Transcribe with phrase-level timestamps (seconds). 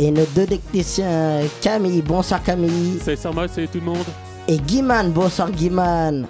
[0.00, 2.98] Et nos deux techniciens, Camille, bonsoir Camille.
[3.00, 4.06] Salut Sarma, salut tout le monde.
[4.48, 6.26] Et Guiman, bonsoir Guiman.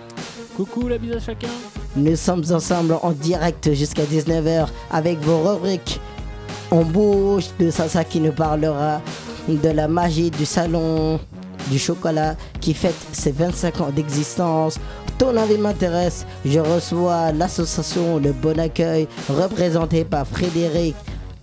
[0.54, 1.48] Coucou, la bise à chacun.
[1.96, 5.98] Nous sommes ensemble en direct jusqu'à 19h avec vos rubriques.
[6.70, 9.00] On bouge de Sasa qui nous parlera
[9.48, 11.18] de la magie du salon
[11.70, 14.78] du chocolat qui fête ses 25 ans d'existence.
[15.16, 16.26] Ton avis m'intéresse.
[16.44, 20.94] Je reçois l'association Le Bon Accueil représentée par Frédéric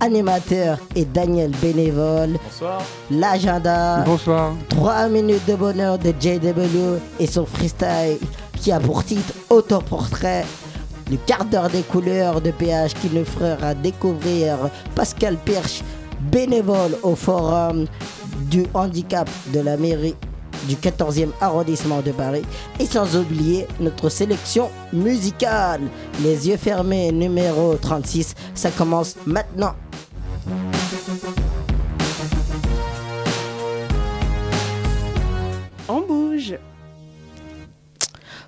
[0.01, 2.37] animateur et Daniel bénévole.
[2.43, 2.81] Bonsoir.
[3.09, 4.03] L'agenda.
[4.03, 4.53] Bonsoir.
[4.69, 8.17] 3 minutes de bonheur de JW et son freestyle
[8.59, 10.45] qui a pour titre Autoportrait.
[11.09, 14.57] Le quart d'heure des couleurs de PH qui nous fera découvrir
[14.95, 15.83] Pascal Pirch,
[16.31, 17.85] bénévole au forum
[18.49, 20.15] du handicap de la mairie
[20.67, 22.43] du 14e arrondissement de Paris.
[22.79, 25.81] Et sans oublier notre sélection musicale.
[26.23, 28.35] Les yeux fermés numéro 36.
[28.53, 29.73] Ça commence maintenant.
[36.41, 36.59] Bouge.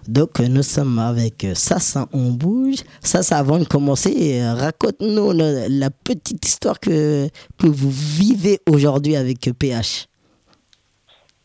[0.07, 2.79] Donc nous sommes avec Sassa On Bouge.
[3.01, 9.39] Sassa, avant de commencer, raconte-nous la, la petite histoire que, que vous vivez aujourd'hui avec
[9.57, 10.07] PH.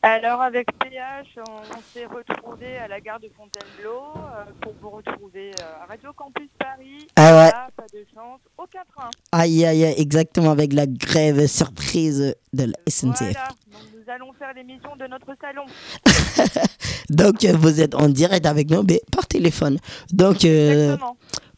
[0.03, 4.91] Alors avec PH, on, on s'est retrouvés à la gare de Fontainebleau euh, pour vous
[4.91, 7.07] retrouver euh, à Radio Campus Paris.
[7.17, 7.51] Ah ouais.
[7.51, 9.11] Là, pas de chance, aucun train.
[9.33, 13.19] Aïe, aïe, aïe, exactement avec la grève surprise de la SNCF.
[13.19, 15.65] Voilà, donc nous allons faire l'émission de notre salon.
[17.11, 19.79] Donc euh, vous êtes en direct avec nous, mais par téléphone.
[20.13, 20.97] Donc euh,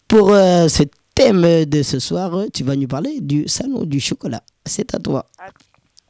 [0.09, 0.83] pour euh, ce
[1.15, 4.43] thème de ce soir, tu vas nous parler du salon du chocolat.
[4.67, 5.27] C'est à toi.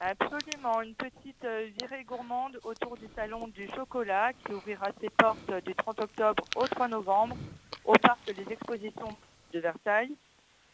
[0.01, 1.47] Absolument, une petite
[1.79, 6.67] virée gourmande autour du salon du chocolat qui ouvrira ses portes du 30 octobre au
[6.67, 7.37] 3 novembre
[7.85, 9.15] au parc des expositions
[9.53, 10.13] de Versailles.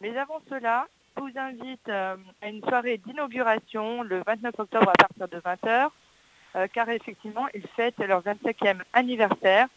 [0.00, 4.92] Mais avant cela, je vous invite euh, à une soirée d'inauguration le 29 octobre à
[4.92, 5.88] partir de 20h,
[6.56, 9.68] euh, car effectivement, ils fêtent leur 25e anniversaire.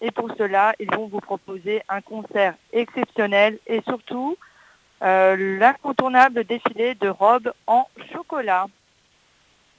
[0.00, 4.36] Et pour cela, ils vont vous proposer un concert exceptionnel et surtout
[5.02, 8.66] euh, l'incontournable défilé de robes en chocolat.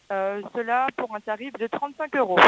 [0.10, 2.40] Cela pour un tarif de 35 euros.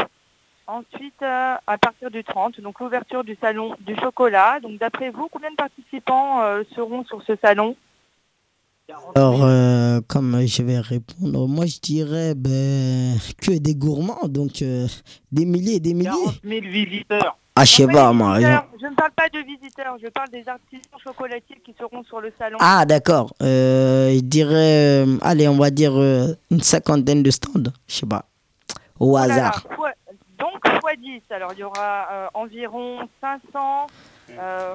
[0.66, 4.60] Ensuite, à partir du 30, donc l'ouverture du salon du chocolat.
[4.60, 6.42] Donc d'après vous, combien de participants
[6.74, 7.76] seront sur ce salon?
[9.14, 14.86] Alors, euh, comme je vais répondre, moi je dirais ben, que des gourmands, donc euh,
[15.32, 16.10] des milliers et des milliers.
[16.10, 17.36] 40 000 visiteurs.
[17.56, 18.40] Ah, je sais pas, moi.
[18.40, 22.32] Je ne parle pas de visiteurs, je parle des artisans chocolatiers qui seront sur le
[22.38, 22.56] salon.
[22.60, 23.34] Ah, d'accord.
[23.42, 28.24] Euh, je dirais, allez, on va dire une cinquantaine de stands, je sais pas,
[28.98, 29.66] au Oh hasard.
[29.76, 29.92] fois-
[30.38, 33.86] donc x 10, alors il y aura environ 500
[34.38, 34.74] euh,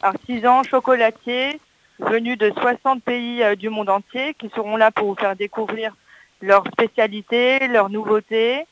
[0.00, 1.60] artisans chocolatiers
[1.98, 5.94] venus de 60 pays euh, du monde entier qui seront là pour vous faire découvrir
[6.40, 8.66] leurs spécialités, leurs nouveautés.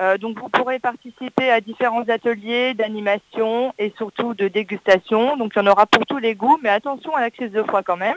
[0.00, 5.36] Euh, donc vous pourrez participer à différents ateliers d'animation et surtout de dégustation.
[5.36, 7.62] Donc il y en aura pour tous les goûts, mais attention à la crise de
[7.62, 8.16] foie quand même.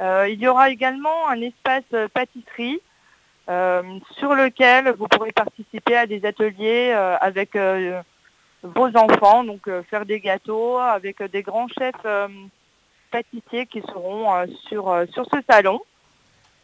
[0.00, 2.80] Euh, il y aura également un espace pâtisserie
[4.16, 7.54] sur lequel vous pourrez participer à des ateliers avec
[8.62, 12.06] vos enfants, donc faire des gâteaux avec des grands chefs
[13.12, 15.80] pâtissiers qui seront euh, sur, euh, sur ce salon.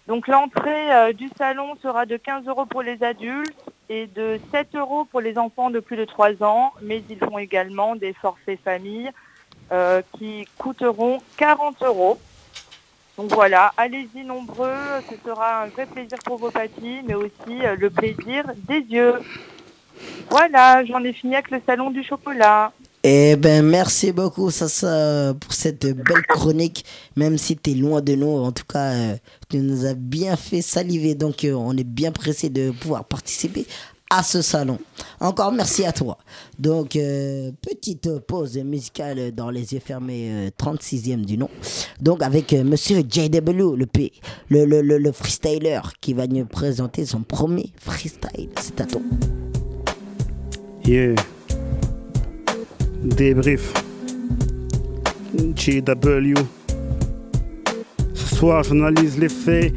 [0.09, 3.54] Donc l'entrée euh, du salon sera de 15 euros pour les adultes
[3.91, 7.38] et de 7 euros pour les enfants de plus de 3 ans, mais ils font
[7.38, 9.10] également des forfaits famille
[10.16, 12.19] qui coûteront 40 euros.
[13.19, 14.72] Donc voilà, allez-y nombreux,
[15.10, 19.20] ce sera un vrai plaisir pour vos papilles, mais aussi le plaisir des yeux.
[20.31, 22.72] Voilà, j'en ai fini avec le salon du chocolat.
[23.04, 26.84] Eh ben, merci beaucoup, Sassa, pour cette belle chronique.
[27.16, 29.16] Même si tu es loin de nous, en tout cas, euh,
[29.48, 31.14] tu nous as bien fait saliver.
[31.14, 33.66] Donc, euh, on est bien pressé de pouvoir participer
[34.10, 34.78] à ce salon.
[35.20, 36.19] Encore merci à toi.
[36.58, 41.50] Donc, euh, petite pause musicale dans les yeux fermés, euh, 36e du nom.
[42.00, 44.12] Donc, avec monsieur JW, le, P,
[44.48, 48.49] le, le, le, le freestyler, qui va nous présenter son premier freestyle.
[48.61, 49.02] C'est à toi.
[53.03, 53.73] Débrief.
[55.56, 56.35] JW.
[58.15, 59.73] Ce soir, j'analyse les faits.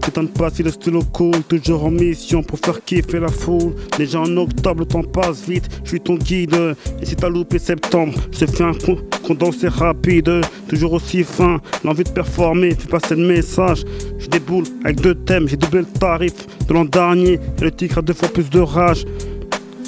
[0.00, 3.74] T'étonnes pas si le stylo cool, toujours en mission pour faire kiffer la foule.
[3.96, 6.54] Déjà en octobre, le temps passe vite, je suis ton guide.
[7.00, 10.42] Et si t'as loupé septembre, je fais un con- condensé rapide.
[10.68, 13.84] Toujours aussi fin, l'envie de performer, fais passer le message.
[14.18, 16.34] Je déboule avec deux thèmes, j'ai doublé le tarif
[16.68, 17.34] de l'an dernier.
[17.58, 19.04] Et le tigre a deux fois plus de rage.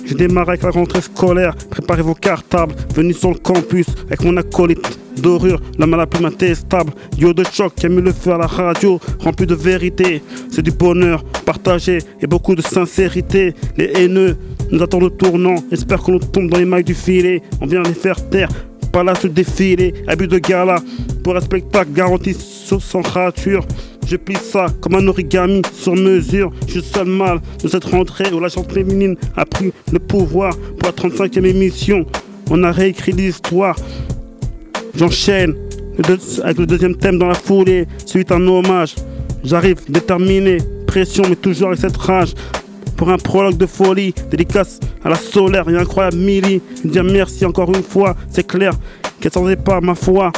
[0.06, 4.36] J'ai démarré avec la rentrée scolaire, préparez vos cartables, venu sur le campus avec mon
[4.36, 6.92] acolyte dorure, la main la plus intestable.
[7.16, 10.22] Duo de choc qui a mis le feu à la radio, rempli de vérité.
[10.50, 13.54] C'est du bonheur partagé et beaucoup de sincérité.
[13.76, 14.36] Les haineux
[14.70, 17.42] nous attendent au tournant, espère qu'on tombe dans les mailles du filet.
[17.60, 18.48] On vient les faire taire,
[18.92, 20.76] pas là se défiler, abus de gala.
[21.22, 23.66] Pour un spectacle garanti sans rature.
[24.06, 26.52] Je plie ça comme un origami sur mesure.
[26.68, 30.56] Je suis seul mal de cette rentrée où la chante féminine a pris le pouvoir
[30.56, 32.06] pour la 35e émission.
[32.50, 33.74] On a réécrit l'histoire.
[34.94, 35.56] J'enchaîne
[36.44, 38.94] avec le deuxième thème dans la foulée, suite un hommage.
[39.42, 42.32] J'arrive déterminé, pression, mais toujours avec cette rage.
[42.96, 46.62] Pour un prologue de folie, dédicace à la solaire et incroyable Milly.
[46.84, 48.72] Dire merci encore une fois, c'est clair
[49.20, 50.30] qu'elle s'entendait pas ma foi.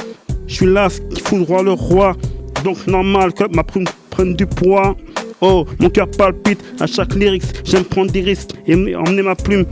[0.47, 2.17] Je suis là qui fout droit le roi.
[2.65, 4.97] Donc normal que ma prime prenne du poids.
[5.41, 7.45] Oh, mon cœur palpite à chaque lyrics.
[7.65, 9.65] J'aime prendre des risques et emmener ma plume.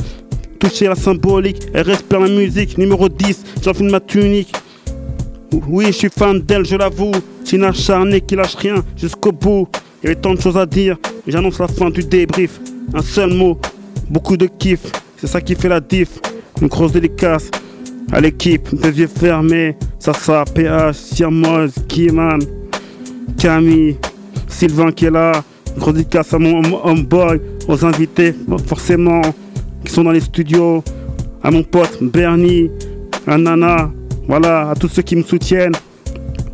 [0.60, 2.78] Toucher la symbolique et respire la musique.
[2.78, 4.52] Numéro 10, j'enfile ma tunique.
[5.68, 7.12] Oui, je suis fan d'elle, je l'avoue.
[7.44, 9.68] C'est une acharnée qui lâche rien jusqu'au bout.
[10.02, 10.96] Il y avait tant de choses à dire.
[11.26, 12.60] J'annonce la fin du débrief.
[12.94, 13.58] Un seul mot,
[14.08, 14.80] beaucoup de kiff.
[15.16, 16.20] C'est ça qui fait la diff.
[16.62, 17.50] Une grosse dédicace
[18.12, 19.76] à l'équipe des yeux fermés.
[19.98, 22.38] Sasa, PH, Siamoz, Kiman.
[23.38, 23.96] Camille,
[24.48, 25.44] Sylvain qui est là,
[25.78, 28.34] grosse dédicace à mon homeboy, aux invités
[28.66, 29.22] forcément
[29.84, 30.82] qui sont dans les studios,
[31.42, 32.70] à mon pote Bernie,
[33.26, 33.90] à Nana,
[34.26, 35.76] voilà, à tous ceux qui me soutiennent.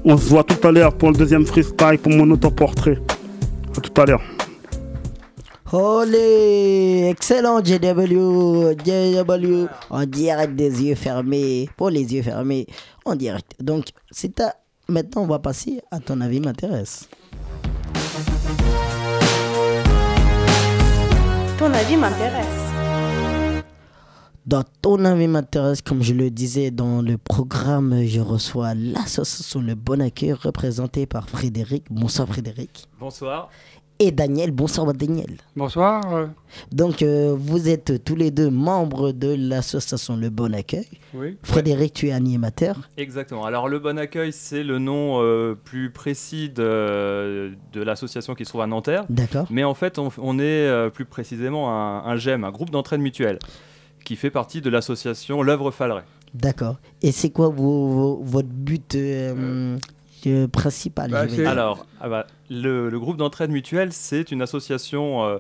[0.05, 2.99] On se voit tout à l'heure pour le deuxième freestyle pour mon autoportrait.
[3.77, 4.23] À tout à l'heure.
[5.73, 12.67] Olé, excellent JW, JW, en direct des yeux fermés, pour les yeux fermés,
[13.07, 13.53] en direct.
[13.59, 14.55] Donc, c'est à
[14.89, 17.09] Maintenant, on va passer à ton avis m'intéresse.
[21.59, 22.73] Ton avis m'intéresse.
[24.45, 29.77] Dans ton avis m'intéresse, comme je le disais dans le programme, je reçois l'association Le
[29.77, 31.85] Bon Accueil représentée par Frédéric.
[31.89, 32.89] Bonsoir Frédéric.
[32.99, 33.51] Bonsoir
[34.03, 34.51] et Daniel.
[34.51, 35.37] Bonsoir Daniel.
[35.55, 36.29] Bonsoir.
[36.73, 40.89] Donc euh, vous êtes tous les deux membres de l'association Le Bon Accueil.
[41.15, 41.39] Oui.
[41.43, 42.89] Frédéric, tu es animateur.
[42.97, 43.45] Exactement.
[43.45, 48.51] Alors Le Bon Accueil, c'est le nom euh, plus précis de, de l'association qui se
[48.51, 49.05] trouve à Nanterre.
[49.09, 49.47] D'accord.
[49.51, 53.39] Mais en fait, on, est euh, plus précisément un, un GEM, un groupe d'entraide mutuelle,
[54.05, 56.05] qui fait partie de l'association L'œuvre Falleret.
[56.35, 56.79] D'accord.
[57.03, 58.97] Et c'est quoi votre but
[60.53, 65.39] principal bah, Alors, ah bah, le, groupe d'entraide mutuelle, c'est une association euh,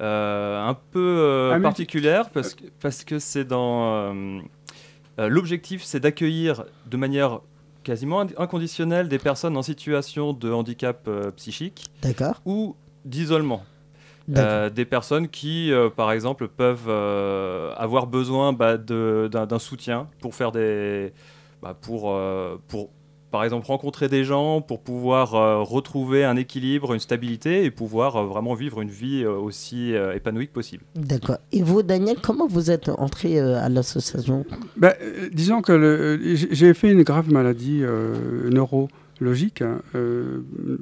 [0.00, 4.14] euh, un peu euh, ah, particulière parce que, parce que c'est dans.
[5.18, 7.40] L'objectif, c'est d'accueillir de manière
[7.82, 11.90] quasiment inconditionnelle des personnes en situation de handicap psychique
[12.44, 13.64] ou d'isolement.
[14.28, 16.88] des personnes qui, par exemple, peuvent
[17.76, 21.12] avoir besoin bah, d'un soutien pour faire des,
[21.62, 22.16] bah, pour,
[22.68, 22.90] pour
[23.30, 28.16] par exemple rencontrer des gens pour pouvoir euh, retrouver un équilibre, une stabilité et pouvoir
[28.16, 30.82] euh, vraiment vivre une vie euh, aussi épanouie que possible.
[30.94, 31.38] D'accord.
[31.52, 34.44] Et vous, Daniel, comment vous êtes entré à l'association?
[34.76, 34.94] Ben,
[35.32, 36.18] Disons que
[36.50, 37.82] j'ai fait une grave maladie
[38.50, 39.80] neurologique, hein,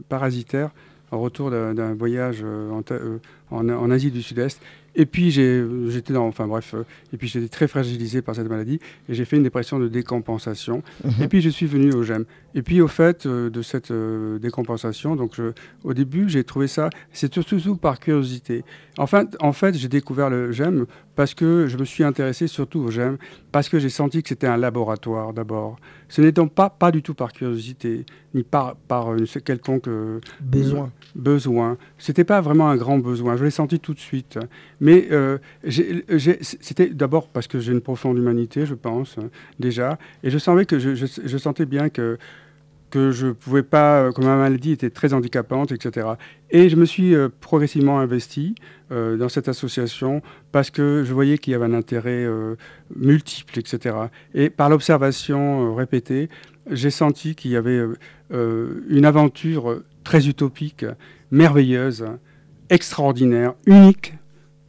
[0.09, 0.71] parasitaire,
[1.11, 4.61] en retour d'un voyage en, en, Asie du Sud-Est.
[4.97, 8.81] Et puis j'étais dans, enfin bref, euh, et puis j'étais très fragilisé par cette maladie
[9.09, 10.83] et j'ai fait une dépression de décompensation.
[11.05, 11.23] Mhm.
[11.23, 12.25] Et puis je suis venu au GEM.
[12.55, 15.53] Et puis au fait euh, de cette euh, décompensation, donc je,
[15.85, 18.65] au début j'ai trouvé ça, c'est surtout par curiosité.
[18.99, 22.91] Enfin, en fait, j'ai découvert le GEM parce que je me suis intéressé surtout au
[22.91, 23.17] GEM,
[23.51, 25.77] parce que j'ai senti que c'était un laboratoire d'abord.
[26.09, 28.05] Ce donc pas, pas du tout par curiosité,
[28.35, 29.89] ni par, par une quelconque
[30.41, 30.93] besoin.
[31.15, 31.79] besoin.
[31.99, 34.39] C'était pas vraiment un grand besoin, je l'ai senti tout de suite.
[34.81, 39.17] Mais euh, c'était d'abord parce que j'ai une profonde humanité, je pense,
[39.59, 42.19] déjà, et je sentais que je, sentais bien que
[42.91, 46.09] que je pouvais pas, que ma maladie était très handicapante, etc.
[46.51, 48.55] Et je me suis euh, progressivement investi
[48.93, 52.27] euh, dans cette association parce que je voyais qu'il y avait un intérêt
[52.95, 53.97] multiple, etc.
[54.35, 56.29] Et par l'observation répétée,
[56.71, 57.83] j'ai senti qu'il y avait
[58.31, 60.85] une aventure très utopique,
[61.31, 62.07] merveilleuse,
[62.71, 64.15] extraordinaire, unique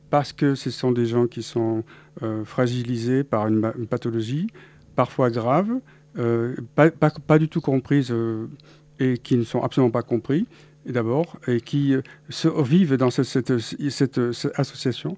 [0.09, 1.83] parce que ce sont des gens qui sont
[2.23, 4.47] euh, fragilisés par une, pathologie,
[4.95, 5.69] parfois grave,
[6.17, 8.47] euh, pas, du tout comprises euh,
[8.99, 10.45] et qui ne sont absolument pas compris,
[10.85, 11.95] d'abord, et qui
[12.29, 13.51] se, vivent dans cette,
[14.55, 15.17] association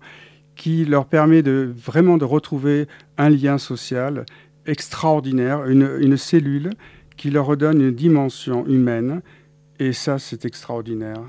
[0.55, 2.87] qui leur permet de vraiment de retrouver
[3.17, 4.25] un lien social
[4.65, 6.71] extraordinaire, une, une cellule
[7.15, 9.21] qui leur redonne une dimension humaine,
[9.79, 11.21] et ça c'est extraordinaire.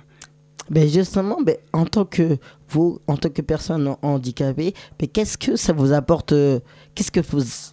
[0.71, 5.57] Ben justement, ben, en tant que vous, en tant que personne handicapée, mais qu'est-ce que
[5.57, 6.61] ça vous apporte euh,
[6.95, 7.21] Qu'est-ce que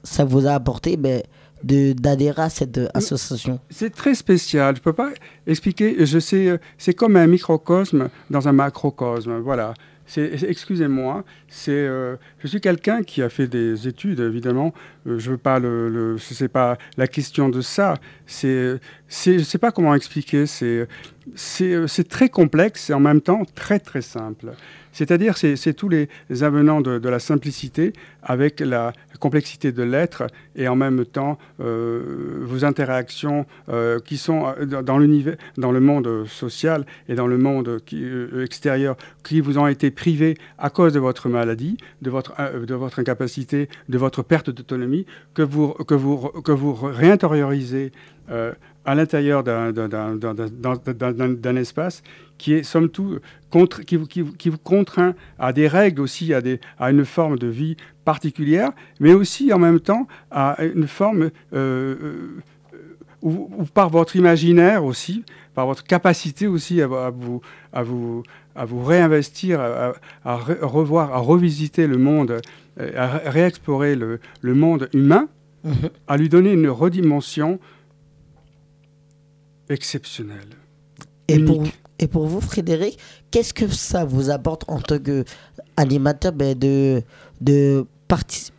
[0.04, 1.22] ça vous a apporté ben,
[1.64, 4.76] d'adhérer à cette association C'est très spécial.
[4.76, 5.12] Je ne peux pas
[5.46, 6.06] expliquer.
[6.06, 9.40] Je sais, c'est comme un microcosme dans un macrocosme.
[9.40, 9.74] Voilà
[10.16, 14.74] excusez-moi, c'est, euh, je suis quelqu'un qui a fait des études, évidemment.
[15.06, 17.96] Euh, je veux pas le, sais pas la question de ça.
[18.26, 20.46] C'est, c'est, je sais pas comment expliquer.
[20.46, 20.88] C'est,
[21.36, 24.54] c'est, c'est très complexe et en même temps très très simple.
[24.98, 26.10] C'est-à-dire, c'est tous les
[26.42, 27.94] avenants de, la simplicité
[28.24, 34.48] avec la complexité de l'être et en même temps euh, vos interactions euh, qui sont
[34.60, 37.80] euh, dans, dans le monde social et dans le monde
[38.42, 42.34] extérieur qui vous ont été privés à cause de votre maladie, de votre,
[42.66, 45.06] de votre incapacité, de votre perte d'autonomie,
[45.36, 47.92] que vous, que, vous, que vous réintériorisez
[48.30, 52.04] à l'intérieur d'un espace
[52.38, 56.42] qui est somme toute contre, qui, qui, qui, vous contraint à des règles aussi, à,
[56.42, 61.30] des, à une forme de vie particulière, mais aussi en même temps à une forme
[61.54, 62.42] euh, euh
[63.24, 67.42] où, par votre imaginaire aussi, par votre capacité aussi à, vous,
[67.74, 68.22] à, vous,
[68.56, 69.94] à vous réinvestir, à,
[70.24, 72.40] à, revoir, à revisiter le monde,
[72.80, 75.28] euh, à réexplorer le, le monde humain,
[75.64, 75.74] mhm.
[76.08, 77.60] à lui donner une redimension
[79.70, 80.50] exceptionnelle.
[81.28, 81.64] Et pour,
[82.00, 82.98] et pour vous, Frédéric,
[83.32, 87.02] qu'est-ce que ça vous apporte en tant qu'animateur ben de,
[87.42, 88.58] de participer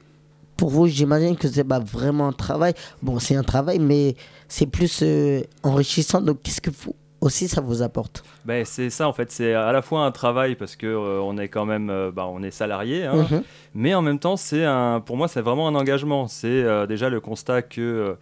[0.59, 2.75] pour vous, j'imagine que c'est pas vraiment un travail.
[3.01, 4.17] Bon, c'est un travail, mais
[4.49, 6.21] c'est plus euh, enrichissant.
[6.21, 8.25] Donc, qu'est-ce que vous aussi ça vous apporte?
[8.45, 9.31] Ben, C'est ça, en fait.
[9.31, 12.27] C'est à la fois un travail parce que euh, on est quand même euh, bah,
[12.29, 13.43] on est salarié, hein, mhm.
[13.75, 16.27] mais en même temps, c'est un, pour moi, c'est vraiment un engagement.
[16.27, 18.17] C'est déjà le constat que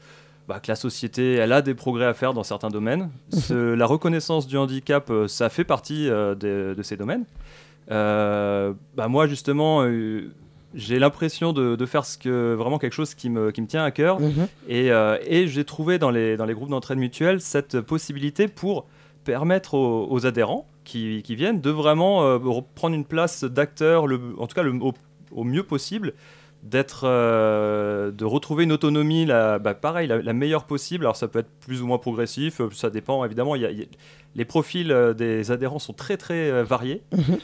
[0.49, 3.11] bah, que la société, elle a des progrès à faire dans certains domaines.
[3.51, 3.75] Mhm.
[3.75, 7.25] la reconnaissance du handicap, euh, ça fait partie euh, de, ces domaines.
[7.91, 9.85] Euh, bah, moi, justement,
[10.75, 13.91] j'ai l'impression de, faire ce que, vraiment quelque chose qui me, qui me tient à
[13.91, 14.21] cœur.
[14.21, 14.47] Mhm.
[14.69, 14.89] Et,
[15.27, 18.87] et j'ai trouvé dans les, dans les groupes d'entraide mutuelle cette possibilité pour
[19.25, 22.39] permettre aux, adhérents qui, qui, viennent de vraiment
[22.77, 24.05] prendre une place d'acteur,
[24.39, 24.79] en tout cas le,
[25.33, 26.15] au mieux possible,
[26.67, 31.05] d'être, euh, de retrouver une autonomie, la, bah, pareil, la, meilleure possible.
[31.05, 33.55] Alors ça peut être plus ou moins progressif, euh, ça dépend évidemment.
[33.55, 33.89] Il y
[34.35, 37.03] les profils euh, des adhérents sont très très variés.
[37.13, 37.39] Mhm.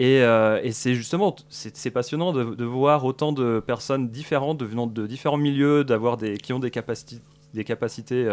[0.00, 5.38] Et, et c'est justement, c'est passionnant de, voir autant de personnes différentes, venant de différents
[5.38, 7.20] milieux, d'avoir des, qui ont des capacités,
[7.52, 8.28] des capacités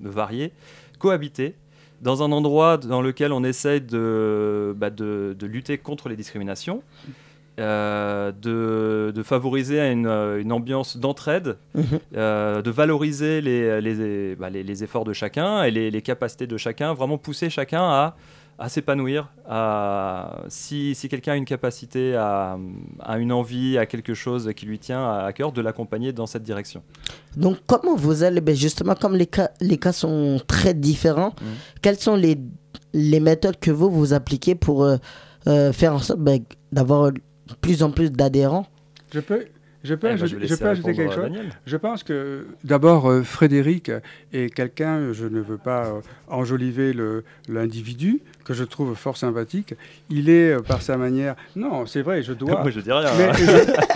[0.00, 0.50] variées,
[0.98, 1.54] cohabiter
[2.02, 6.82] dans un endroit dans lequel on essaye de, bah, de, de lutter contre les discriminations.
[7.60, 11.84] Euh, de, favoriser une, euh, une ambiance d'entraide, mhm.
[12.16, 16.94] euh, de valoriser les, les, bah, les, efforts de chacun et les, capacités de chacun,
[16.94, 18.16] vraiment pousser chacun à,
[18.58, 19.30] à s'épanouir.
[19.48, 22.58] À, si, si quelqu'un a une capacité, à,
[22.98, 26.42] à, une envie, à quelque chose qui lui tient à, cœur, de l'accompagner dans cette
[26.42, 26.82] direction.
[27.36, 31.48] Donc comment vous allez, ben justement comme les cas, les cas sont très différents, mhm.
[31.82, 32.36] quelles sont les,
[32.92, 34.88] les méthodes que vous, vous appliquez pour
[35.44, 36.40] faire en sorte ben,
[36.72, 37.12] d'avoir
[37.60, 38.66] plus en plus d'adhérents.
[39.12, 39.44] Je peux,
[39.84, 41.30] je peux, eh ben, je, peux ajouter quelque chose.
[41.66, 43.92] Je pense que d'abord, euh, Frédéric
[44.32, 46.94] est quelqu'un, je ne veux pas euh, enjoliver
[47.48, 49.74] l'individu, que je trouve fort sympathique.
[50.08, 51.36] Il est, euh, par sa manière.
[51.54, 52.60] Non, c'est vrai, je dois.
[52.62, 53.10] Moi, je dis rien.
[53.18, 53.30] Mais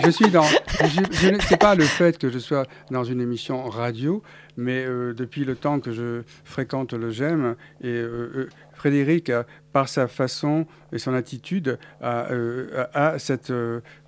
[0.05, 0.43] je, suis dans.
[0.43, 4.21] Je, ne sais pas le fait que je sois dans une émission radio,
[4.57, 8.03] mais depuis le temps que je fréquente le GEM, et
[8.79, 9.31] Frédéric,
[9.73, 13.53] par sa façon et son attitude, a, cette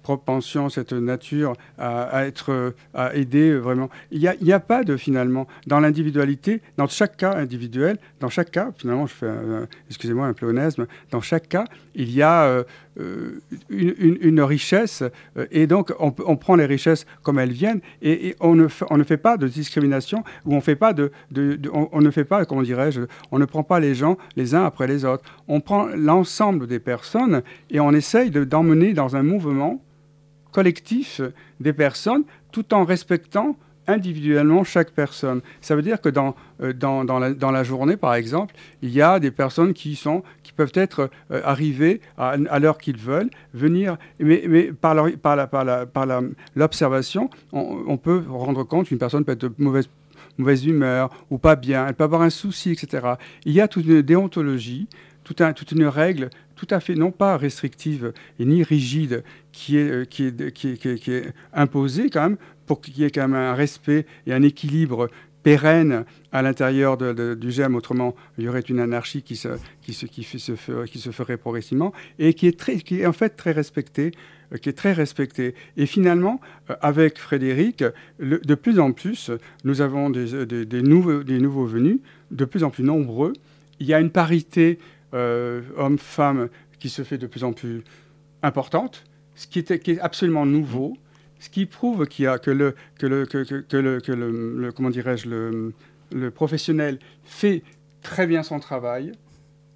[0.01, 3.89] propension, cette nature à, être, à aider vraiment.
[4.09, 8.49] Il n'y a, a, pas de finalement dans l'individualité, dans chaque cas individuel, dans chaque
[8.49, 9.31] cas, finalement, je fais,
[9.89, 12.63] excusez-moi, un pléonasme, dans chaque cas, il y a euh,
[12.99, 15.03] euh, une, richesse
[15.37, 19.37] euh, et donc on, prend les richesses comme elles viennent et, on, ne fait, pas
[19.37, 21.11] de discrimination ou on fait pas de,
[21.71, 23.01] on, ne fait pas, comment dirais-je,
[23.31, 25.23] on ne prend pas les gens les uns après les autres.
[25.47, 29.81] On prend l'ensemble des personnes et on essaye d'emmener dans un mouvement
[30.51, 31.21] collectif
[31.59, 33.55] des personnes tout en respectant
[33.87, 35.41] individuellement chaque personne.
[35.59, 39.01] Ça veut dire que dans, euh, dans, dans, la, la, journée, par exemple, il y
[39.01, 43.29] a des personnes qui, sont, qui peuvent être euh, arrivées à, à l'heure qu'ils veulent,
[43.53, 45.17] venir, mais, mais par l'observation,
[45.51, 46.07] par la, par
[47.53, 49.89] on, on, peut rendre compte qu'une personne peut être de mauvaise,
[50.37, 53.15] mauvaise humeur ou pas bien, elle peut avoir un souci, etc.
[53.45, 54.87] Il y a toute une déontologie,
[55.23, 56.29] toute, un, toute une règle
[56.61, 59.23] tout à fait, non pas restrictive et ni rigide,
[59.71, 63.55] euh, qui est, qui est, imposée quand même, pour qu'il y ait quand même un
[63.55, 65.09] respect et un équilibre
[65.43, 69.49] pérenne à l'intérieur du GEM, autrement il y aurait une anarchie qui se,
[69.81, 73.13] qui se, qui se, qui se ferait progressivement, et qui est, très, qui est en
[73.13, 74.11] fait très respectée
[74.53, 75.55] euh, qui est très respectée.
[75.77, 77.83] Et finalement, euh, avec Frédéric,
[78.19, 79.31] de plus en plus,
[79.63, 81.99] nous avons des, des, nouveaux, des nouveaux venus,
[82.31, 83.33] de plus en plus nombreux.
[83.79, 84.79] Il y a une parité
[85.13, 87.83] euh, homme-femme qui se fait de plus en plus
[88.43, 89.03] importante,
[89.35, 90.97] ce qui est, qui est absolument nouveau
[91.41, 94.71] ce qui prouve qu'il y a que le, que le, que, que, le, que le,
[94.71, 95.73] comment dirais-je, le,
[96.11, 97.63] le, professionnel fait
[98.03, 99.11] très bien son travail,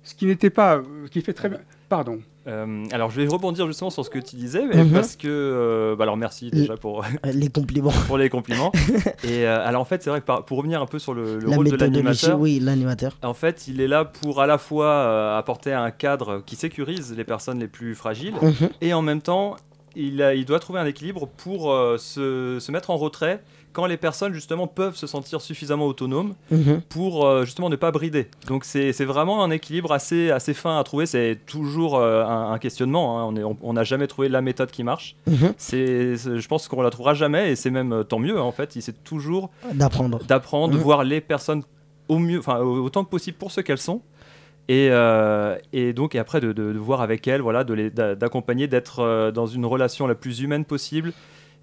[0.04, 1.60] ce qui n'était pas, qui fait très bien.
[1.90, 2.20] Pardon.
[2.48, 4.92] Euh, alors je vais rebondir justement sur ce que tu disais, mais mhm.
[4.92, 7.04] parce que euh, bah alors merci déjà pour
[7.34, 7.92] les compliments.
[8.06, 8.72] pour les compliments.
[9.24, 11.72] Et euh, alors en fait c'est vrai que pour revenir un peu sur le, rôle
[11.72, 13.18] de l'animateur, oui l'animateur.
[13.24, 17.24] En fait il est là pour à la fois apporter un cadre qui sécurise les
[17.24, 18.70] personnes les plus fragiles mhm.
[18.82, 19.56] et en même temps
[19.96, 23.42] il, doit trouver un équilibre pour euh, se, mettre en retrait
[23.74, 26.82] quand les personnes justement peuvent se sentir suffisamment autonomes mhm.
[26.88, 28.30] pour euh, justement ne pas brider.
[28.48, 31.06] Donc c'est vraiment un équilibre assez, assez fin à trouver.
[31.06, 33.30] C'est toujours euh, un, questionnement.
[33.30, 33.56] Hein.
[33.62, 35.16] On n'a jamais trouvé la méthode qui marche.
[35.28, 35.54] Mhm.
[35.58, 38.72] C'est je pense qu'on la trouvera jamais et c'est même tant mieux en fait.
[38.80, 40.84] C'est toujours d'apprendre, d'apprendre, de mhm.
[40.84, 41.64] voir les personnes
[42.08, 44.02] au mieux, enfin autant que possible pour ce qu'elles sont
[44.68, 49.32] et, euh, et, donc, et après, de, de, voir avec elle, voilà, d'accompagner, d'être euh,
[49.32, 51.14] dans une relation la plus humaine possible.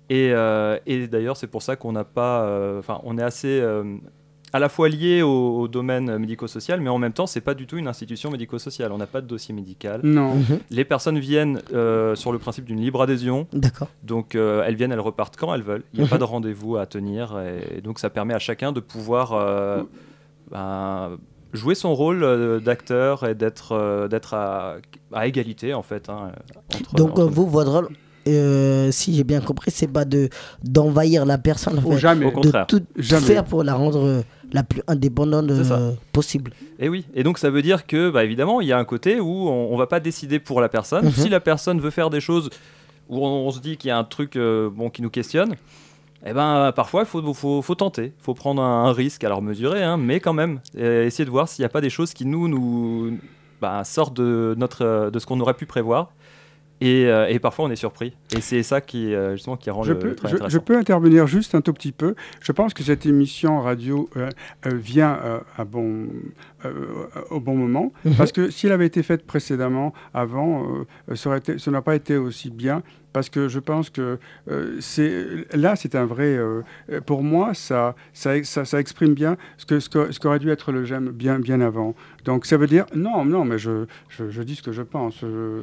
[0.08, 2.78] Et, euh, et d'ailleurs, c'est pour ça qu'on n'a pas.
[2.78, 3.60] Enfin, on est assez.
[4.52, 7.76] à la fois lié au, domaine médico-social, mais en même temps, c'est pas du tout
[7.76, 8.92] une institution médico-sociale.
[8.92, 10.00] On n'a pas de dossier médical.
[10.04, 10.36] Non.
[10.36, 10.60] Mhm.
[10.70, 11.60] Les personnes viennent
[12.14, 13.48] sur le principe d'une libre adhésion.
[13.52, 13.88] D'accord.
[14.04, 15.84] Donc, elles viennent, elles repartent quand elles veulent.
[15.92, 16.10] Il n'y a mhm.
[16.10, 17.36] pas de rendez-vous à tenir.
[17.74, 19.86] Et, donc, ça permet à chacun de pouvoir
[20.50, 21.16] ben,
[21.52, 24.76] jouer son rôle euh, d'acteur et d'être euh, d'être à,
[25.12, 26.08] à, égalité en fait.
[26.08, 26.32] Hein,
[26.94, 27.88] Donc vous, votre rôle,
[28.28, 30.28] euh, si j'ai bien compris, c'est pas de
[30.62, 32.30] d'envahir la personne, en jamais.
[32.30, 32.82] de tout
[33.20, 35.50] faire pour la rendre la plus indépendante
[36.12, 36.52] possible.
[36.78, 39.20] Et oui, et donc ça veut dire que, bah, évidemment, il y a un côté
[39.20, 41.06] où on, on va pas décider pour la personne.
[41.06, 41.12] Mhm.
[41.12, 42.50] Si la personne veut faire des choses
[43.08, 45.56] où on, se dit qu'il y a un truc bon qui nous questionne,
[46.24, 49.82] eh ben, parfois, il faut, faut, faut, tenter, il faut prendre un, risque, alors mesurer,
[49.82, 52.48] hein, mais quand même, essayer de voir s'il n'y a pas des choses qui nous,
[52.48, 53.18] nous
[53.60, 56.12] bah, sortent de, notre, de ce qu'on aurait pu prévoir.
[56.82, 58.12] Et, euh, et, parfois on est surpris.
[58.36, 60.16] Et c'est ça qui, euh, justement, qui rend je le, peux,
[60.48, 62.16] je, peux intervenir juste un tout petit peu.
[62.40, 64.28] Je pense que cette émission radio euh,
[64.64, 65.16] vient
[65.56, 66.08] à bon,
[67.30, 67.92] au bon moment.
[68.04, 68.14] Mhm.
[68.16, 70.66] Parce que si elle avait été faite précédemment, avant,
[71.14, 72.82] ça n'a pas été aussi bien
[73.12, 74.18] parce que je pense que
[74.50, 76.36] euh, c'est là, c'est un vrai.
[76.36, 76.62] Euh,
[77.06, 81.10] pour moi, ça ça, ça, exprime bien ce que ce qu'aurait dû être le j'aime
[81.10, 81.94] bien bien avant.
[82.24, 85.62] Donc ça veut dire non, non, mais je, je, dis ce que je pense, euh,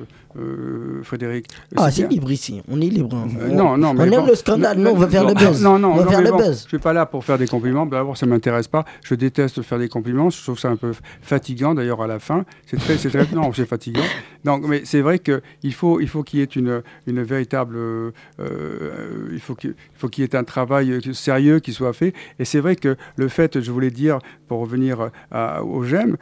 [1.03, 1.47] Frédéric.
[1.77, 2.61] Ah, c'est libre ici.
[2.69, 3.25] On est libre.
[3.49, 4.77] non, non, mais on aime le scandale.
[4.77, 5.63] Non, on va faire le buzz.
[5.63, 6.63] Non, non, on va faire le buzz.
[6.63, 7.85] Je suis pas là pour faire des compliments.
[7.85, 8.85] D'abord, ça m'intéresse pas.
[9.03, 10.29] Je déteste faire des compliments.
[10.29, 11.73] Je trouve ça un peu fatigant.
[11.73, 14.01] D'ailleurs, à la fin, c'est très, c'est très, non, c'est fatigant.
[14.43, 17.77] Donc, mais c'est vrai que il faut, il faut qu'il y ait une, une véritable,
[17.77, 18.11] euh,
[19.31, 19.73] il faut qu'il
[20.17, 22.13] y ait un travail sérieux qui soit fait.
[22.37, 26.17] Et c'est vrai que le fait, je voulais dire, pour revenir à, au GEM,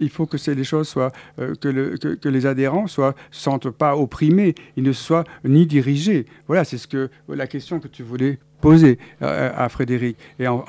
[0.00, 3.70] il faut que les choses soient, euh, que, le, que, que, les adhérents soient sentent
[3.70, 6.24] pas opprimés, ils ne soient ni dirigés.
[6.46, 10.16] Voilà, c'est ce que la question que tu voulais poser euh, à Frédéric.
[10.38, 10.64] Et en,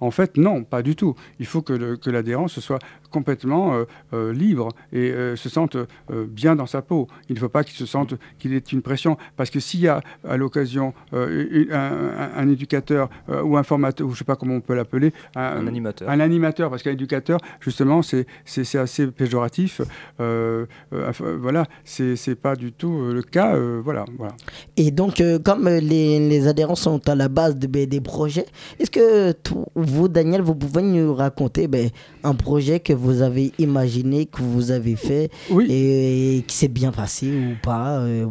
[0.00, 1.14] en, fait, non, pas du tout.
[1.38, 2.80] Il faut que l'adhérent se soit
[3.16, 5.76] complètement euh, euh, libre et se sente
[6.10, 7.08] bien dans sa peau.
[7.28, 9.16] Il ne faut pas qu'il se sente qu'il ait une pression.
[9.36, 13.08] Parce que s'il y a à l'occasion un, éducateur
[13.44, 16.08] ou un formateur, ou je ne sais pas comment on peut l'appeler, un, animateur.
[16.08, 18.26] Un animateur, parce qu'un éducateur, justement, c'est
[18.74, 19.80] assez péjoratif.
[20.18, 23.56] voilà, c'est pas du tout le cas.
[23.82, 24.34] voilà, voilà.
[24.76, 28.46] Et donc, comme les, les adhérents sont à la base de, ben, des projets.
[28.78, 29.34] Est-ce que
[29.74, 31.90] vous, Daniel, vous pouvez nous raconter ben,
[32.24, 35.30] un projet que vous avez imaginé, que vous avez fait
[35.68, 38.26] et, qui s'est bien passé ou pas euh,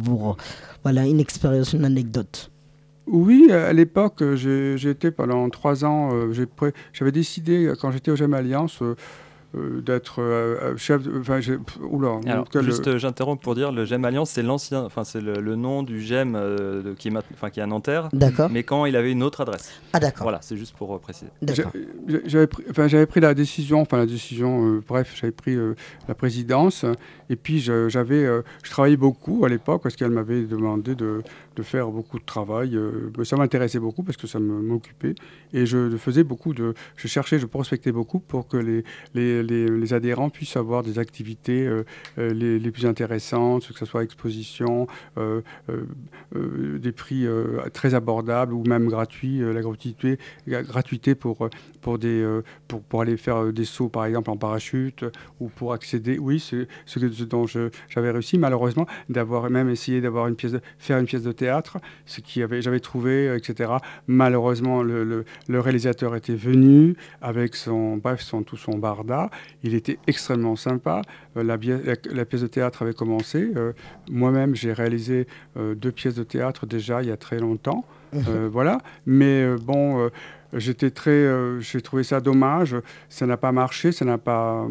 [0.82, 2.50] Voilà, une expérience, une anecdote.
[3.06, 6.32] Oui, à l'époque, j'ai été pendant trois ans, euh,
[6.92, 8.96] j'avais décidé, quand j'étais au GEM Alliance, euh,
[9.82, 11.02] d'être euh, euh, chef.
[11.02, 11.40] De, enfin,
[11.80, 12.20] oula.
[12.26, 16.00] Alors, juste, j'interromps pour dire, le GEM Alliance, c'est l'ancien, enfin c'est le, nom du
[16.00, 18.08] GEM de, qui, est, enfin, qui est à Nanterre.
[18.12, 18.50] D'accord.
[18.50, 19.72] Mais quand il avait une autre adresse.
[19.92, 20.24] Ah d'accord.
[20.24, 21.30] Voilà, c'est juste pour préciser.
[22.26, 25.56] J'avais pris, enfin, j'avais pris la décision, enfin la décision, bref, j'avais pris
[26.08, 26.84] la présidence.
[27.30, 28.24] Et puis j'avais,
[28.62, 31.22] je travaillais beaucoup à l'époque parce qu'elle m'avait demandé de,
[31.62, 32.78] faire beaucoup de travail.
[33.24, 35.14] ça m'intéressait beaucoup parce que ça m'occupait
[35.52, 38.84] et je faisais beaucoup de, je cherchais, je prospectais beaucoup pour que les,
[39.14, 41.68] les les, adhérents puissent avoir des activités
[42.16, 44.86] les, les, plus intéressantes, que ce soit exposition,
[45.16, 47.26] des prix
[47.72, 51.48] très abordables ou même gratuits, la gratuité, gratuité pour,
[51.80, 55.04] pour, des, pour, aller faire des sauts par exemple en parachute
[55.40, 60.52] ou pour accéder, oui, ce dont j'avais réussi malheureusement d'avoir même essayé d'avoir une pièce
[60.52, 63.72] de, faire une pièce de théâtre, ce qui avait j'avais trouvé, etc.
[64.06, 69.30] Malheureusement, le, le, réalisateur était venu avec son, bref, son, tout son barda.
[69.62, 71.02] Il était extrêmement sympa.
[71.36, 71.56] Euh, la,
[72.10, 73.50] la, pièce de théâtre avait commencé.
[73.56, 73.72] Euh,
[74.10, 75.26] moi-même, j'ai réalisé
[75.56, 77.84] euh, deux pièces de théâtre déjà il y a très longtemps.
[78.50, 78.78] Voilà.
[79.04, 80.08] Mais bon,
[80.54, 81.28] j'étais très,
[81.60, 82.74] j'ai trouvé ça dommage.
[83.10, 83.92] Ça n'a pas marché.
[83.92, 84.66] Ça n'a pas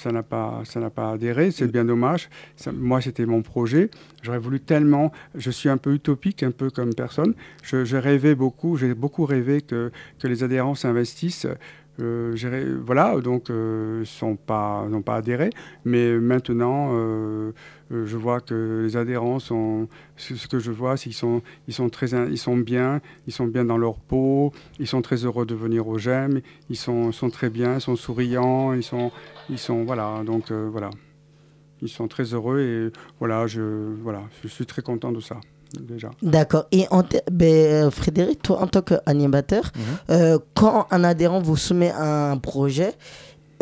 [0.00, 2.28] ça n'a pas, ça n'a pas adhéré, c'est bien dommage.
[2.72, 3.90] moi, c'était mon projet.
[4.22, 7.34] J'aurais voulu tellement, je suis un peu utopique, un peu comme personne.
[7.62, 11.46] Je, je rêvais beaucoup, j'ai beaucoup rêvé que, que les adhérents s'investissent
[12.00, 15.50] euh, voilà, donc euh, sont pas, n'ont pas adhéré.
[15.84, 17.52] Mais maintenant, euh,
[17.90, 21.88] je vois que les adhérents sont, ce que je vois, c'est qu'ils sont, ils sont
[21.88, 25.54] très, ils sont bien, ils sont bien dans leur peau, ils sont très heureux de
[25.54, 29.10] venir au GEM, ils sont, sont très bien, ils sont souriants, ils sont,
[29.50, 30.90] ils sont, voilà, donc voilà,
[31.82, 33.62] ils sont très heureux et voilà, je,
[34.02, 35.36] voilà, je suis très content de ça
[35.78, 36.10] déjà.
[36.22, 36.66] D'accord.
[36.72, 36.86] Et
[37.30, 39.82] ben, euh, Frédéric, toi, en tant qu'animateur, mhm.
[40.10, 42.94] euh, quand un adhérent vous soumet un projet,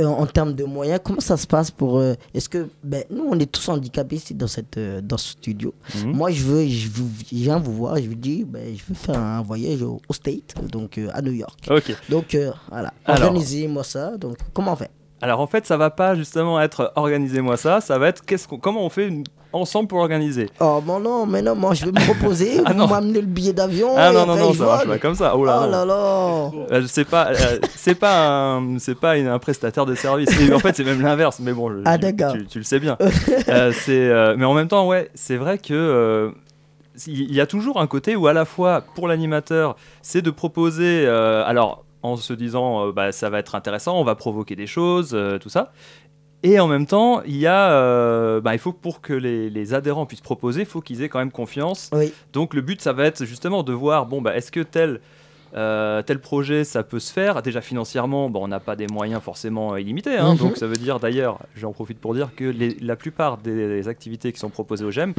[0.00, 2.00] euh, en termes de moyens, comment ça se passe pour.
[2.32, 2.68] Est-ce que.
[2.84, 5.74] Ben, nous, on est tous handicapés ici dans, cette, dans ce studio.
[5.96, 6.12] Mhm.
[6.12, 6.66] Moi, je veux.
[6.66, 6.88] Je,
[7.32, 11.00] viens vous voir, je vous dis, ben, je veux faire un voyage au, State, donc
[11.12, 11.58] à New York.
[11.68, 11.94] Ok.
[12.08, 12.38] Donc,
[12.70, 12.92] voilà.
[13.06, 14.16] Organisez-moi ça.
[14.16, 14.90] Donc, comment on fait?
[15.20, 18.84] Alors en fait, ça va pas justement être organisez-moi ça, ça va être qu'est-ce comment
[18.84, 20.48] on fait une ensemble pour organiser?
[20.60, 22.60] Oh, bon, non, mais non, moi je vais me proposer.
[22.64, 23.94] ah, vous m'amenez le billet d'avion.
[23.96, 25.36] Ah non, non, non, ça marche pas comme ça.
[25.36, 26.50] Oh là, oh là, là.
[26.72, 30.28] Euh, c'est pas, euh, c'est pas, un, c'est pas un prestataire de service.
[30.52, 31.40] en fait, c'est même l'inverse.
[31.40, 32.96] Mais bon, ah, tu, tu, le sais bien.
[33.48, 36.32] euh, c'est, euh, mais en même temps, ouais, c'est vrai que.
[37.06, 41.06] il y a toujours un côté où à la fois pour l'animateur c'est de proposer
[41.06, 45.48] alors en se disant bah, ça va être intéressant, on va provoquer des choses, tout
[45.48, 45.72] ça.
[46.42, 50.06] Et en même temps, il y a, euh, bah, il faut pour que les, adhérents
[50.06, 51.90] puissent proposer, il faut qu'ils aient quand même confiance.
[52.32, 55.00] Donc le but, ça va être justement de voir, bon, bah, est-ce que tel
[55.54, 57.42] euh, tel projet, ça peut se faire.
[57.42, 60.16] Déjà financièrement, bon, on n'a pas des moyens forcément illimités.
[60.16, 60.32] Hein.
[60.32, 60.38] Mhm.
[60.38, 64.38] Donc ça veut dire d'ailleurs, j'en profite pour dire que la plupart des, activités qui
[64.38, 65.14] sont proposées au GEM,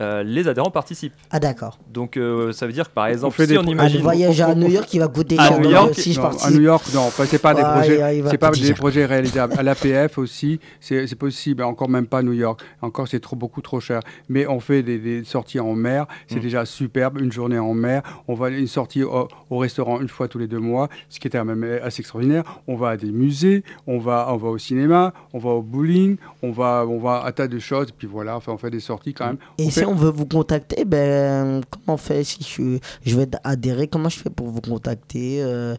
[0.00, 1.14] euh, les adhérents participent.
[1.30, 1.78] Ah d'accord.
[1.92, 4.00] Donc euh, ça veut dire que par exemple, si on imagine...
[4.00, 6.60] Un voyage à New York qui va coûter à New York, si je À New
[6.60, 9.54] York, non, c'est pas des projets, c'est pas des projets réalisables.
[9.58, 11.62] À l'APF aussi, c'est possible.
[11.62, 12.60] Encore même pas New York.
[12.82, 14.00] Encore c'est trop beaucoup trop cher.
[14.28, 16.40] Mais on fait des, sorties en mer, c'est mm.
[16.40, 17.20] déjà superbe.
[17.20, 20.46] Une journée en mer, on va une sortie au, au restaurant une fois tous les
[20.46, 22.44] deux mois, ce qui était même assez extraordinaire.
[22.66, 26.16] On va à des musées, on va, on va au cinéma, on va au bowling,
[26.42, 27.88] on va, on va à tas de choses.
[27.88, 29.38] Et puis voilà, enfin, on fait des sorties quand même.
[29.58, 33.88] Et si on veut vous contacter, ben, comment on fait si je, je veux adhérer
[33.88, 35.74] Comment je fais pour vous contacter euh,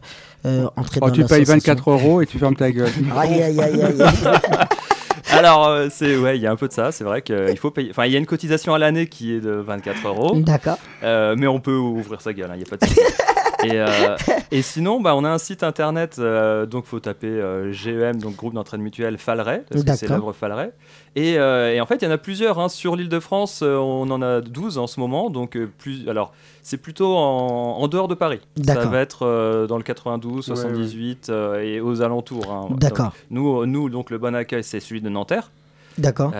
[0.46, 2.90] euh, entrer oh, Tu payes 24 euros et tu fermes ta gueule.
[3.16, 4.02] aïe, aïe, aïe, aïe.
[5.30, 6.92] Alors, euh, c'est ouais, il y a un peu de ça.
[6.92, 7.90] C'est vrai qu'il faut payer.
[7.90, 10.40] Enfin, il y a une cotisation à l'année qui est de 24 euros.
[10.40, 10.78] D'accord.
[11.02, 12.50] mais on peut ouvrir sa gueule.
[12.54, 13.00] Il n'y a pas de souci.
[13.64, 14.16] Et, euh,
[14.50, 18.36] et, sinon, bah, on a un site internet, euh, donc faut taper euh, GEM, donc
[18.36, 20.70] groupe d'entraide mutuelle Falray, parce que c'est l'œuvre Falray.
[21.14, 22.58] Et, et, en fait, il y en a plusieurs.
[22.58, 22.68] Hein.
[22.68, 25.30] Sur l'île de France, on en a 12 en ce moment.
[25.30, 28.40] Donc, plus, alors, c'est plutôt en, en, dehors de Paris.
[28.64, 31.30] Ça va être dans le 92, 78
[31.62, 32.50] et aux alentours.
[32.50, 32.68] Hein.
[32.76, 33.12] D'accord.
[33.30, 35.50] Nous, nous, donc, le bon accueil, c'est celui de Nanterre.
[35.98, 36.32] D'accord.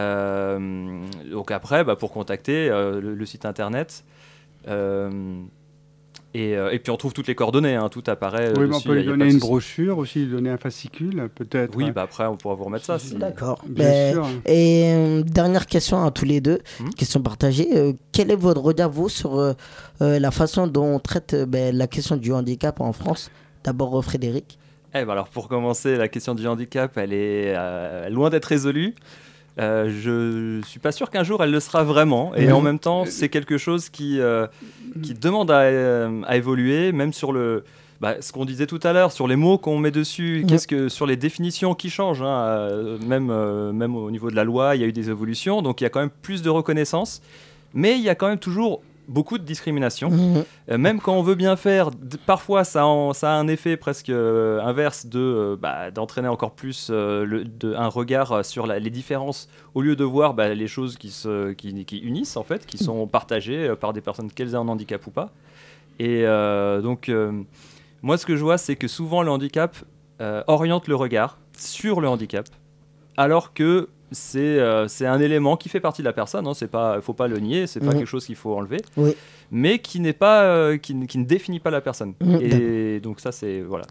[1.31, 4.05] donc après, bah, pour contacter le, site internet.
[6.35, 8.49] Euh, et, puis on trouve toutes les coordonnées, hein, tout apparaît.
[8.49, 11.77] Euh, oui, on peut lui donner une brochure aussi, lui donner un fascicule, peut-être.
[11.77, 12.97] Oui, bah après on pourra vous remettre ça.
[13.14, 13.62] D'accord.
[13.68, 16.90] Ben, et euh, dernière question à tous les deux, hmm?
[16.90, 17.95] Question partagée.
[18.12, 19.55] quel est votre regard, vous, sur
[20.01, 23.31] la façon dont on traite ben, la question du handicap en France?
[23.64, 24.59] D'abord, Frédéric.
[24.95, 28.95] Eh ben alors pour commencer, la question du handicap, elle est loin d'être résolue.
[29.59, 29.91] Euh,
[30.62, 32.35] je suis pas sûr qu'un jour elle le sera vraiment.
[32.35, 34.47] Et en même temps, c'est quelque chose qui, euh,
[35.03, 37.65] qui demande à, euh, à, évoluer, même sur le.
[38.01, 40.88] Bah, ce qu'on disait tout à l'heure, sur les mots qu'on met dessus, qu'est-ce que
[40.88, 43.33] sur les définitions qui changent, hein, même,
[43.73, 45.87] même au niveau de la loi, il y a eu des évolutions, donc il y
[45.87, 47.23] a quand même plus de reconnaissance,
[47.75, 50.11] mais il y a quand même toujours beaucoup de discrimination.
[50.11, 50.44] Mhm.
[50.70, 51.90] Euh, même quand on veut bien faire,
[52.27, 56.90] parfois ça, ça, a un effet presque euh, inverse de euh, bah, d'entraîner encore plus
[56.90, 61.11] le, de, un regard sur les différences au lieu de voir bah, les choses qui,
[61.11, 62.87] se, qui, qui, unissent en fait, qui mhm.
[62.87, 65.31] sont partagées par des personnes qu'elles aient un handicap ou pas.
[65.98, 66.25] Et
[66.83, 67.11] donc
[68.03, 69.77] moi ce que je vois c'est que souvent le handicap
[70.46, 72.46] oriente le regard sur le handicap,
[73.16, 76.46] alors que c'est euh, c'est un élément qui fait partie de la personne.
[76.46, 77.98] Hein, c'est pas, faut pas le nier, c'est pas Mhm.
[77.98, 79.14] quelque chose qu'il faut enlever, Oui.
[79.51, 82.14] mais qui n'est pas, euh, qui, ne- qui ne définit pas la personne.
[82.20, 83.85] Mhm, Et donc ça, c'est voilà.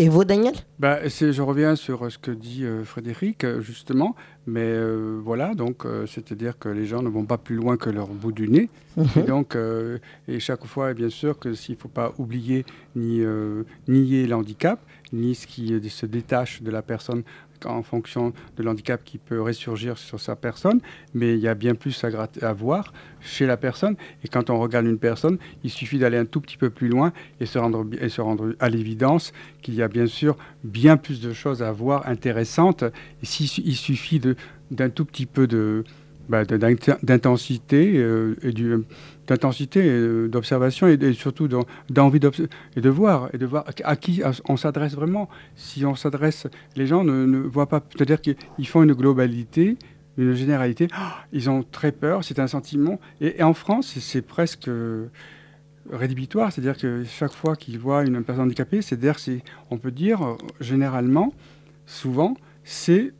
[0.00, 0.54] Et vous, Daniel?
[0.78, 4.14] Bah, c'est- je reviens sur euh, ce que dit euh, Frédéric, justement.
[4.46, 7.90] Mais euh, voilà, donc, euh, c'est-à-dire que les gens ne vont pas plus loin que
[7.90, 8.70] leur bout du nez.
[9.16, 12.64] Et donc, euh, et chaque fois, bien sûr, que s'il ne faut pas oublier
[12.96, 14.80] ni euh, nier l'handicap,
[15.12, 17.24] ni ce qui se détache de la personne
[17.66, 20.80] en fonction de l'handicap qui peut ressurgir sur sa personne,
[21.14, 23.96] mais il y a bien plus à, voir chez la personne.
[24.24, 27.12] Et quand on regarde une personne, il suffit d'aller un tout petit peu plus loin
[27.40, 27.86] et se rendre,
[28.60, 32.84] à l'évidence qu'il y a bien sûr bien plus de choses à voir intéressantes.
[33.22, 34.20] Et su- il suffit
[34.70, 35.84] d'un tout petit peu de
[36.28, 38.76] bah, d'intensité euh, et du-
[39.26, 44.56] d'intensité euh, d'observation et, surtout d'en- d'envie de voir et de voir à qui on
[44.56, 45.28] s'adresse vraiment.
[45.56, 47.82] Si on s'adresse les gens ne, voient pas.
[47.90, 49.76] C'est-à-dire qu'ils font une globalité
[50.16, 50.88] une généralité.
[50.92, 52.98] Ah, ils ont très peur c'est un sentiment.
[53.20, 55.06] Et, en France c'est- presque euh,
[55.90, 56.52] rédhibitoire.
[56.52, 59.18] C'est-à-dire que chaque fois qu'ils voient une personne handicapée c'est-à-dire
[59.70, 61.32] on peut dire euh, généralement
[61.86, 63.12] souvent c'est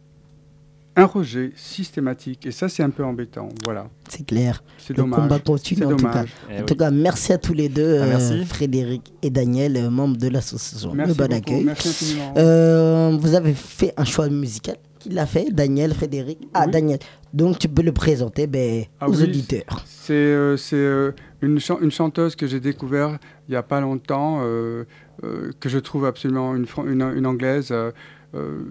[0.98, 4.62] un rejet systématique et ça c'est un peu embêtant voilà C'est clair.
[4.78, 6.24] c'est Le dommage combat continue en tout cas.
[6.50, 6.64] Eh En oui.
[6.66, 8.32] tout cas, merci à tous les deux, Ah, merci.
[8.34, 10.92] euh, Frédéric et Daniel, euh, membres de l'association.
[10.94, 11.64] Merci Le bon beaucoup, accueil.
[11.64, 12.34] merci infiniment.
[12.36, 14.76] Euh, vous avez fait un choix musical.
[14.98, 16.72] Qui l'a fait Daniel, Frédéric Ah, Oui.
[16.72, 16.98] Daniel.
[17.32, 19.84] Donc, tu peux le présenter ben, Ah aux oui, auditeurs.
[19.86, 23.80] C'est euh, c'est, euh, une, chan- une chanteuse que j'ai découvert il n'y a pas
[23.80, 24.84] longtemps, euh,
[25.22, 27.92] euh, que je trouve absolument une, une, une anglaise euh,
[28.34, 28.64] euh,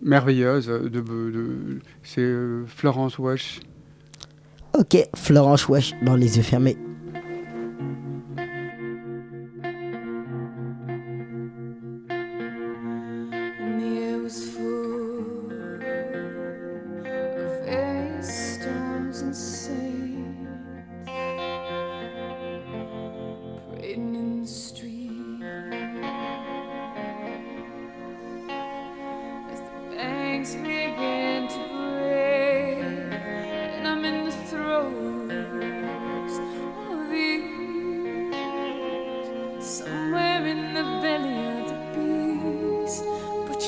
[0.00, 0.66] merveilleuse.
[0.68, 3.60] De, de- c'est euh, Florence Welch.
[4.78, 6.78] Ok, Florence Wesh dans les yeux fermés.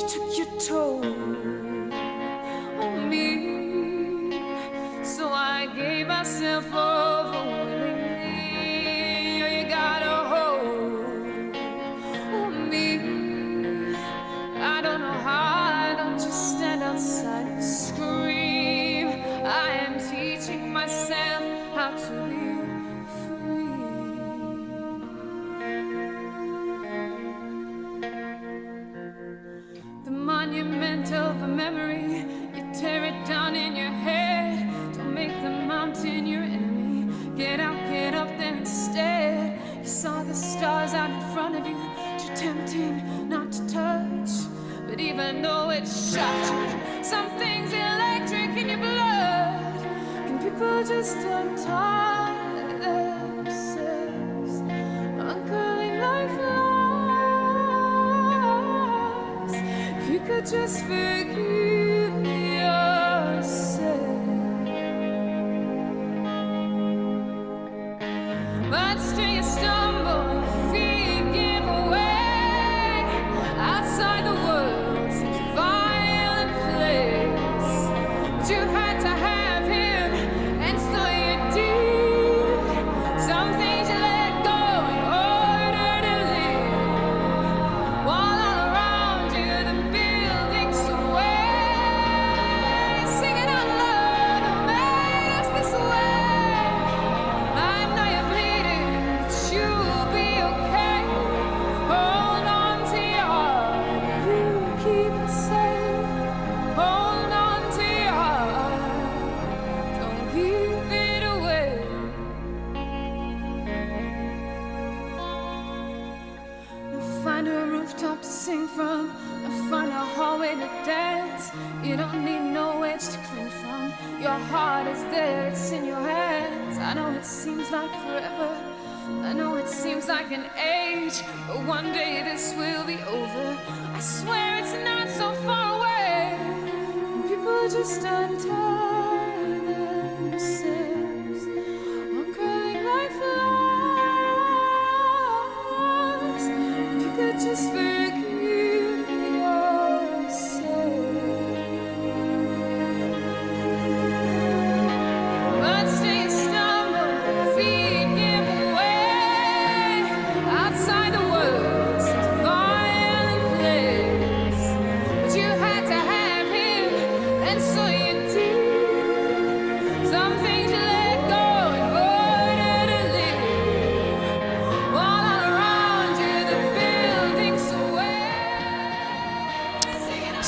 [0.09, 1.34] Took your toll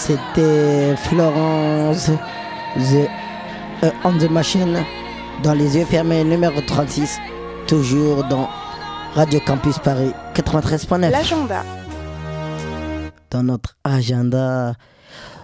[0.06, 2.12] C'était Florence
[2.76, 3.08] the,
[3.82, 4.84] euh, on the Machine
[5.42, 7.18] dans les yeux fermés numéro 36,
[7.66, 8.48] toujours dans
[9.14, 11.10] Radio Campus Paris 93.9.
[11.10, 11.64] L'agenda.
[13.32, 14.74] Dans notre agenda,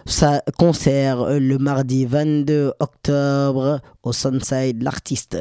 [0.06, 5.38] ça concert le mardi 22 octobre au Sunside l'artiste.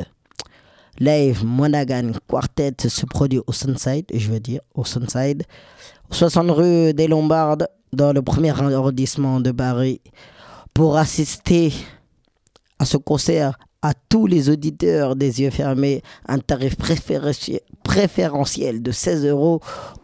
[1.00, 5.44] Live Monaghan Quartet se produit au Sunside, je veux dire au Sunside,
[6.10, 10.02] 60 rue des Lombardes, dans le premier arrondissement de Paris.
[10.74, 11.74] Pour assister
[12.80, 16.76] à ce concert, à tous les auditeurs des yeux fermés, un tarif
[17.84, 19.60] préférentiel de 16 euros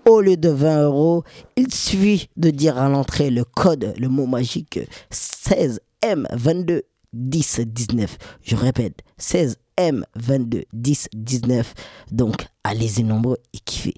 [0.06, 1.23] au lieu de 20 euros.
[1.56, 4.80] Il suffit de dire à l'entrée le code, le mot magique
[5.12, 6.82] 16M22
[7.13, 8.17] 10 19.
[8.43, 11.73] Je répète, 16 M22 10 19.
[12.12, 13.95] Donc, allez-y nombreux et kiffez.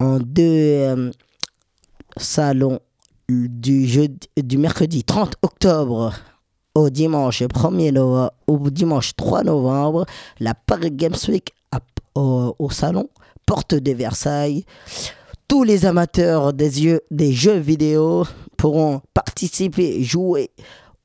[0.00, 1.10] En deux euh,
[2.16, 2.80] salons
[3.48, 6.12] du, jeudi, mercredi 30 octobre
[6.74, 10.06] au dimanche 1er novembre, au dimanche 3 novembre,
[10.38, 11.52] la Paris Games Week
[12.14, 13.08] au, au, salon
[13.46, 14.64] Porte de Versailles.
[15.48, 18.24] Tous les amateurs des, yeux, des jeux vidéo
[18.56, 20.50] pourront participer, jouer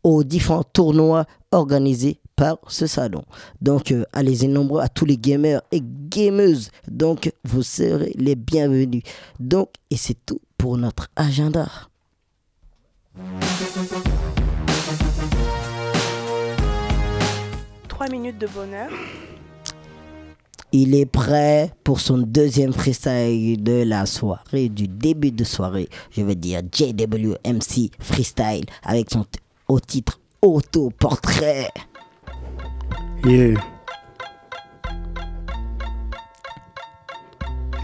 [0.04, 3.24] aux différents tournois organisés par ce salon.
[3.62, 6.70] Donc, euh, allez-y nombreux à tous les gamers et gameuses.
[6.88, 9.04] Donc, vous serez les bienvenus.
[9.40, 11.68] Donc, et c'est tout pour notre agenda.
[17.88, 18.90] Trois minutes de bonheur.
[20.72, 25.88] Il est prêt pour son deuxième freestyle de la soirée, du début de soirée.
[26.12, 29.26] Je veux dire JWMC Freestyle avec son
[29.68, 31.70] au titre Autoportrait.
[33.24, 33.60] Yeah.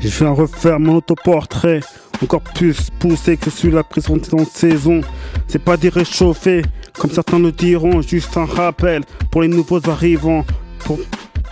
[0.02, 1.80] Je viens refaire mon autoportrait,
[2.24, 5.02] encore plus poussé que de la précédente saison.
[5.48, 6.64] C'est pas des réchauffés,
[6.98, 10.46] comme certains le diront, juste un rappel pour les nouveaux arrivants,
[10.86, 11.00] pour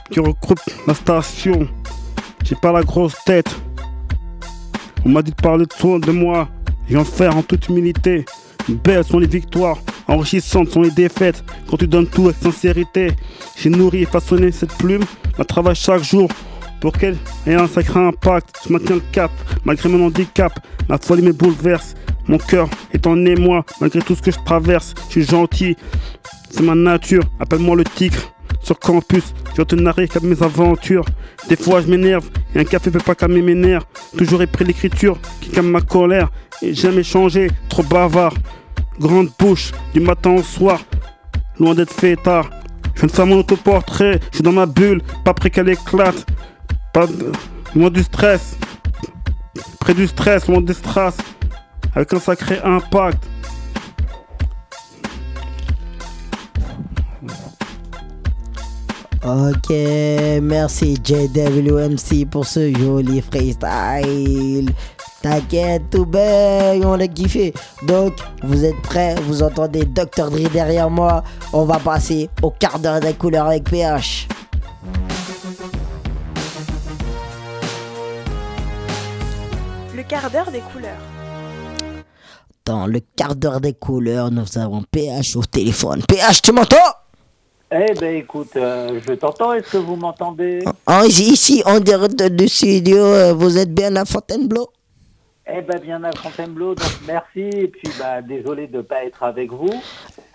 [0.09, 1.67] qui recrutent la station.
[2.43, 3.49] J'ai pas la grosse tête.
[5.05, 6.49] On m'a dit de parler de, toi, de moi
[6.89, 8.25] et en faire en toute humilité.
[8.67, 9.77] Belles sont les victoires,
[10.07, 11.43] enrichissantes sont les défaites.
[11.69, 13.11] Quand tu donnes tout avec sincérité,
[13.55, 15.03] j'ai nourri et façonné cette plume.
[15.37, 16.29] Je travaille chaque jour
[16.79, 18.61] pour qu'elle ait un sacré impact.
[18.65, 19.31] Je maintiens le cap,
[19.65, 20.53] malgré mon handicap.
[20.87, 21.95] Ma folie me bouleverse.
[22.27, 24.93] Mon cœur est en émoi, malgré tout ce que je traverse.
[25.07, 25.75] Je suis gentil,
[26.49, 27.23] c'est ma nature.
[27.39, 28.33] Appelle-moi le tigre.
[28.61, 31.05] Sur campus, je te narrer mes aventures.
[31.47, 33.85] Des fois, je m'énerve et un café peut pas calmer mes nerfs.
[34.17, 36.29] Toujours épris l'écriture qui calme ma colère.
[36.61, 38.33] Et jamais changé, trop bavard.
[38.99, 40.81] Grande bouche, du matin au soir.
[41.57, 42.49] Loin d'être fait tard.
[42.95, 46.25] Je viens de faire mon autoportrait, je suis dans ma bulle, pas près qu'elle éclate.
[46.93, 47.89] Pas de...
[47.89, 48.55] du stress.
[49.79, 51.17] Près du stress, loin des strass.
[51.95, 53.23] Avec un sacré impact.
[59.25, 59.69] Ok,
[60.41, 64.73] merci JWMC pour ce joli freestyle.
[65.21, 67.53] T'inquiète, tout bang, on a kiffé.
[67.85, 70.31] Donc, vous êtes prêts Vous entendez Dr.
[70.31, 74.29] Dre derrière moi On va passer au quart d'heure des couleurs avec PH.
[80.09, 80.97] Quart d'heure des couleurs.
[82.65, 86.01] Dans le quart d'heure des couleurs, nous avons PH au téléphone.
[86.07, 86.75] PH, tu m'entends?
[87.71, 90.63] Eh ben écoute, euh, je t'entends, est-ce que vous m'entendez?
[90.87, 94.69] Ah, ici, ici, en direct du studio, euh, vous êtes bien à Fontainebleau?
[95.51, 99.21] Eh ben bien à Fontainebleau, donc merci, et puis bah, désolé de ne pas être
[99.23, 99.69] avec vous.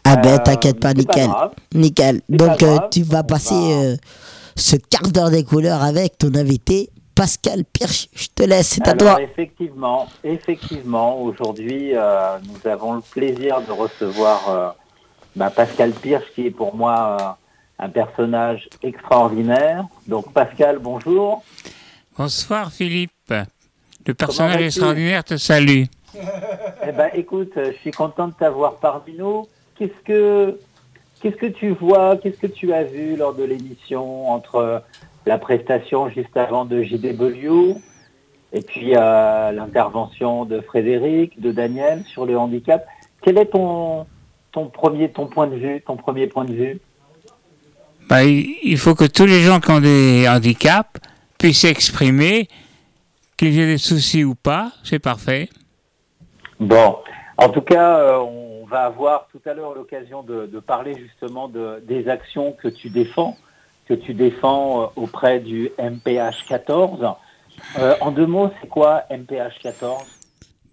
[0.04, 1.26] Ah ben, Euh, t'inquiète pas, nickel.
[1.28, 1.52] grave.
[1.74, 2.20] Nickel.
[2.28, 3.96] Donc, pas euh, tu vas On passer va- euh,
[4.56, 6.90] ce quart d'heure des couleurs avec ton invité,
[7.24, 8.10] Pascal Pirch.
[8.14, 9.22] Je te laisse, c'est à Alors toi.
[9.22, 14.68] effectivement, effectivement, aujourd'hui, euh, nous avons le plaisir de recevoir euh,
[15.34, 17.16] bah, Pascal Pirch, qui est pour moi
[17.78, 19.86] euh, un personnage extraordinaire.
[20.06, 21.42] Donc Pascal, bonjour.
[22.18, 23.32] Bonsoir Philippe.
[24.06, 25.84] Le personnage extraordinaire te salue.
[26.86, 29.48] Eh ben, écoute, je suis content de t'avoir parmi nous.
[29.78, 30.60] Qu'est-ce que,
[31.22, 34.82] qu'est-ce que tu vois, qu'est-ce que tu as vu lors de l'émission entre
[35.26, 37.78] la prestation juste avant de JW
[38.52, 42.86] et puis euh, l'intervention de Frédéric, de Daniel sur le handicap.
[43.20, 44.06] Quel est ton,
[44.52, 46.80] ton premier, ton point de vue, ton premier point de vue?
[48.08, 51.00] Bah, il il faut que tous les gens qui ont des handicaps
[51.38, 52.48] puissent s'exprimer,
[53.36, 55.48] qu'ils aient des soucis ou pas, c'est parfait.
[56.60, 56.96] Bon,
[57.36, 61.48] en tout cas, euh, on va avoir tout à l'heure l'occasion de, de parler justement
[61.48, 63.36] de, des actions que tu défends,
[63.88, 67.06] que tu défends euh, auprès du MPH 14.
[67.78, 70.02] Euh, en deux mots, c'est quoi MPH 14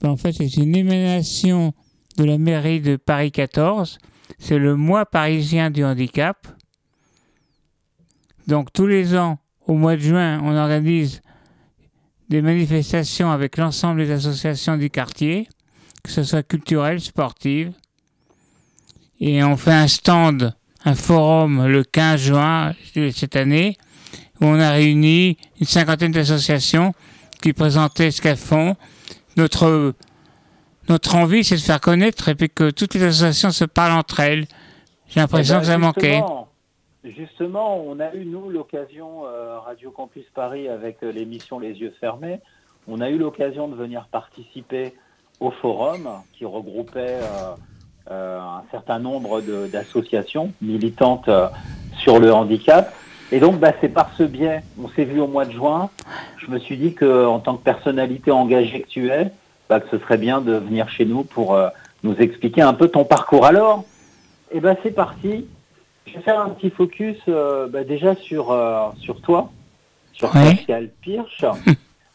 [0.02, 1.74] Bah, en fait, c'est une émanation
[2.18, 3.98] de la mairie de Paris 14.
[4.40, 6.48] C'est le mois parisien du handicap.
[8.48, 9.38] Donc tous les ans,
[9.68, 11.22] au mois de juin, on organise
[12.30, 15.48] des manifestations avec l'ensemble des associations du quartier,
[16.04, 17.74] que ce soit culturelles, sportives.
[19.20, 20.56] Et on fait un stand,
[20.86, 23.78] un forum le 15 juin de cette année,
[24.40, 26.94] où on a réuni une cinquantaine d'associations
[27.42, 28.76] qui présentaient ce qu'elles font.
[29.38, 29.94] Notre,
[30.90, 34.20] notre envie, c'est de faire connaître et puis que toutes les associations se parlent entre
[34.20, 34.46] elles.
[35.08, 36.22] J'ai l'impression Eh ben, que ça manquait.
[37.04, 41.94] justement, on a eu, nous, l'occasion, euh, Radio Campus Paris, avec euh, l'émission Les Yeux
[42.00, 42.40] Fermés,
[42.88, 44.94] on a eu l'occasion de venir participer
[45.40, 47.54] au forum qui regroupait euh,
[48.10, 51.48] un certain nombre d'associations militantes euh,
[51.98, 52.94] sur le handicap.
[53.32, 55.90] Et donc, bah, c'est par ce biais, on s'est vu au mois de juin,
[56.38, 59.32] je me suis dit que en tant que personnalité engagée que tu es,
[59.70, 61.70] bah, que ce serait bien de venir chez nous pour euh,
[62.04, 63.46] nous expliquer un peu ton parcours.
[63.46, 63.86] Alors,
[64.52, 65.48] eh ben, c'est parti.
[66.08, 69.50] Je vais faire un petit focus euh, bah, déjà sur, euh, sur toi,
[70.14, 70.32] sur.
[70.32, 71.46] Pascal Pirch.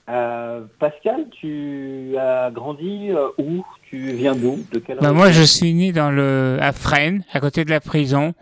[0.09, 3.65] Euh, Pascal, tu as grandi euh, où?
[3.89, 4.59] Tu viens d'où?
[4.73, 5.15] De quelle Bah, région?
[5.15, 8.35] moi, je suis né dans le, à Fresnes, à côté de la prison,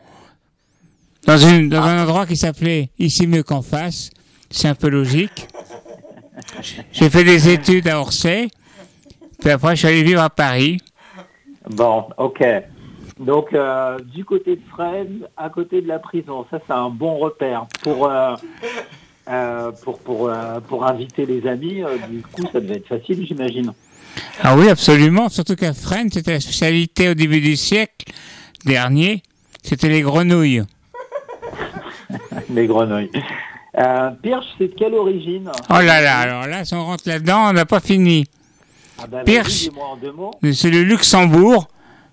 [1.26, 4.11] dans, une, dans un endroit qui s'appelait Ici mieux qu'en face.
[4.51, 5.49] C'est un peu logique.
[6.92, 8.49] J'ai fait des études à Orsay,
[9.40, 10.78] puis après, je suis allé vivre à Paris.
[11.68, 12.42] Bon, ok.
[13.18, 17.16] Donc, euh, du côté de Fresnes, à côté de la prison, ça, c'est un bon
[17.18, 18.34] repère pour, euh,
[19.28, 20.30] euh, pour, pour,
[20.68, 21.82] pour inviter les amis.
[22.11, 23.72] du coup, ça devait être facile, j'imagine.
[24.42, 25.28] Ah oui, absolument.
[25.28, 28.06] Surtout qu'à Fresnes, c'était la spécialité au début du siècle
[28.64, 29.22] dernier.
[29.62, 30.62] C'était les grenouilles.
[32.50, 33.10] les grenouilles.
[33.78, 35.50] Euh, Pirch, c'est de quelle origine?
[35.68, 38.24] Oh là là, alors là, si on rentre là-dedans, on n'a pas fini.
[38.98, 39.68] Ah bah, Pirch.
[40.52, 41.68] C'est le Luxembourg,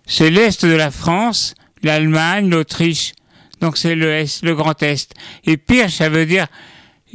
[0.08, 3.14] c'est l'Est de la France, l'Allemagne, l'Autriche.
[3.60, 5.14] Donc c'est le Est, le Grand Est.
[5.46, 6.48] Et Pirch, ça veut dire,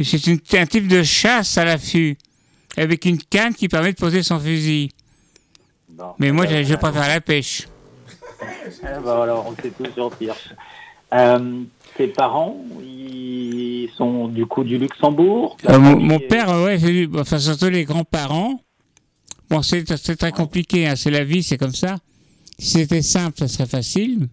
[0.02, 2.16] c'est un type de chasse à l'affût,
[2.76, 4.90] avec une canne qui permet de poser son fusil.
[5.88, 6.12] Bon.
[6.18, 7.66] Mais moi, Euh, je, je préfère la pêche.
[8.84, 10.50] Ah bah alors, on sait sur Pirch.
[11.14, 11.62] Euh,
[11.96, 15.56] tes parents, ils sont du coup du Luxembourg?
[15.68, 16.78] Euh, mon, est- père, ouais,
[17.18, 18.60] enfin surtout les grands-parents.
[19.48, 21.96] Bon, c'est c'est très compliqué, hein, c'est la vie, c'est comme ça.
[22.58, 24.28] Si c'était simple, ça serait facile.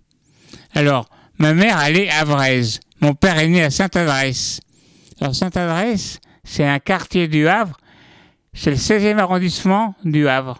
[0.74, 2.80] Alors, ma mère, elle est à Vraise.
[3.00, 4.60] Mon père est né à Sainte-Adresse.
[5.22, 7.78] Alors, Sainte-Adresse, c'est un quartier du Havre.
[8.54, 10.60] C'est le 16e arrondissement du Havre.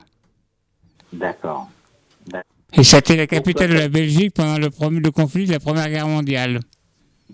[1.12, 1.70] D'accord.
[2.76, 5.88] Et c'était la capitale de la Belgique pendant le, premier- le conflit de la Première
[5.90, 6.60] Guerre mondiale.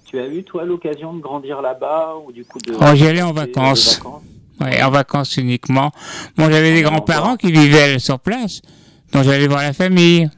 [0.06, 2.74] Tu as eu, toi, l'occasion de grandir là-bas ou du coup de...
[2.74, 3.98] Oh, j'y allais en vacances.
[3.98, 4.22] vacances
[4.60, 5.92] Ouais, en vacances uniquement.
[6.36, 8.62] Bon, j'avais des grands-parents qui vivaient sur place,
[9.14, 10.30] donc j'allais voir la famille.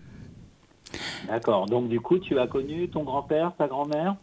[1.28, 1.66] D'accord.
[1.66, 4.16] Donc, du coup, tu as connu ton grand-père, ta grand-mère?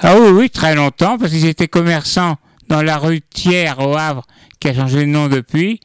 [0.00, 2.36] Ah oui, oui, très longtemps, parce qu'ils étaient commerçants
[2.72, 4.26] dans la rue Thiers au Havre,
[4.58, 5.78] qui a changé de nom depuis.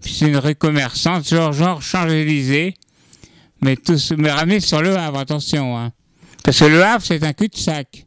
[0.00, 2.74] Puis c'est une rue commerçante, genre, genre Champs-Élysées,
[3.60, 5.90] mais tous, mais ramenés sur le Havre, attention, hein.
[6.44, 8.04] Parce que le Havre, c'est un cul-de-sac,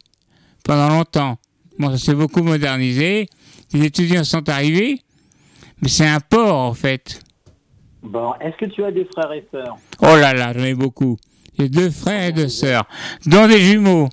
[0.64, 1.36] pendant longtemps.
[1.78, 3.28] Bon, ça s'est beaucoup modernisé,
[3.74, 5.02] les étudiants sont arrivés,
[5.82, 7.20] mais c'est un port, en fait.
[8.02, 9.76] Bon, est-ce que tu as des frères et sœurs?
[10.00, 11.18] Oh là là, j'en ai beaucoup.
[11.58, 12.88] J'ai deux frères et deux sœurs,
[13.26, 14.08] dont des jumeaux.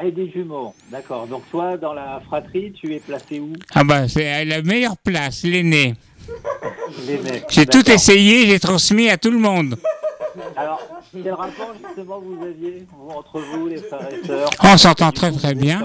[0.00, 0.74] Et des jumeaux.
[0.92, 1.26] D'accord.
[1.26, 3.52] Donc, toi, dans la fratrie, tu es placé où?
[3.74, 5.94] Ah bah, c'est la meilleure place, l'aîné.
[7.06, 7.42] L'aîné.
[7.48, 9.76] J'ai tout essayé, j'ai transmis à tout le monde.
[10.56, 10.80] Alors,
[11.12, 14.50] quel rapport justement vous aviez vous, entre vous, les frères et sœurs?
[14.62, 15.82] On s'entend très très bien,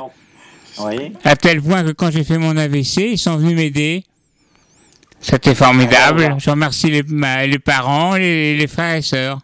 [0.79, 1.13] Oui.
[1.23, 4.03] à tel point que quand j'ai fait mon AVC, ils sont venus m'aider.
[5.21, 6.35] C'était formidable.
[6.37, 9.39] Je remercie les, ma- les parents, les, les frères et sœurs.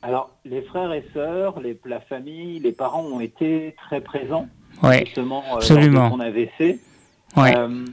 [0.00, 4.48] Alors, les frères et sœurs, les, la famille, les parents ont été très présents,
[4.82, 6.10] Ouais, justement, euh, absolument.
[6.10, 6.78] ton AVC.
[7.36, 7.56] ouais.
[7.56, 7.84] Euh,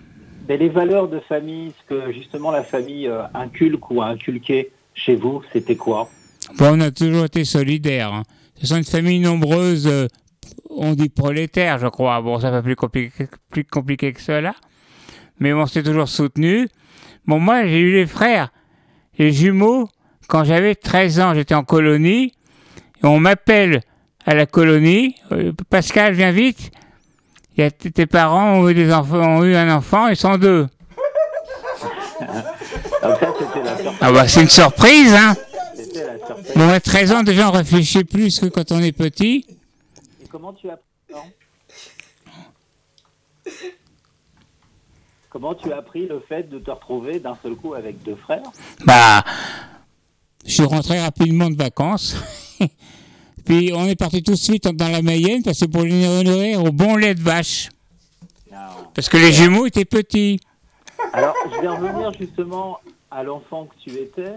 [0.49, 4.71] mais les valeurs de famille, ce que justement la famille euh, inculque ou a inculqué
[4.95, 6.09] chez vous, c'était quoi?
[6.57, 8.11] Bon, on a toujours été solidaires.
[8.13, 8.23] hein.
[8.55, 10.07] Ce sont une famille nombreuse, euh,
[10.69, 12.19] on dit prolétaire, je crois.
[12.21, 14.53] Bon, ça va plus compliqué, plus compliqué que cela.
[15.39, 16.67] Mais on s'est toujours soutenu.
[17.27, 18.51] Bon, moi, j'ai eu les frères,
[19.19, 19.87] les jumeaux,
[20.27, 22.33] quand j'avais 13 ans, j'étais en colonie.
[23.03, 23.81] Et on m'appelle
[24.25, 25.15] à la colonie.
[25.31, 26.71] euh, Pascal, viens vite.
[27.57, 30.67] Y a tes parents ont eu, des enfants, ont eu un enfant, ils sont deux.
[32.21, 32.29] Donc
[33.19, 33.97] ça, c'était la surprise.
[34.01, 35.35] Ah bah, c'est une surprise, hein.
[36.55, 39.45] Bon, à 13 ans, déjà, on réfléchit plus que quand on est petit.
[40.23, 40.79] Et comment tu as
[45.29, 48.43] Comment tu as appris le fait de te retrouver d'un seul coup avec deux frères?
[48.85, 49.23] Bah,
[50.45, 52.15] je suis rentré rapidement de vacances.
[53.45, 56.63] Puis on est parti tout de suite dans la Mayenne parce que pour les nourrir
[56.63, 57.69] au bon lait de vache.
[58.93, 60.39] Parce que les jumeaux étaient petits.
[61.13, 62.77] Alors, je vais revenir justement
[63.09, 64.33] à l'enfant que tu étais.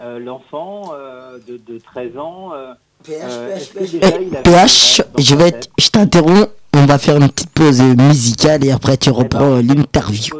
[0.00, 2.52] Euh, l'enfant euh, de, de 13 ans.
[2.54, 2.72] euh,
[3.10, 6.48] euh, il PH, dans je vais, je t'interromps.
[6.74, 10.38] On va faire une petite pause musicale et après tu reprends euh, l'interview.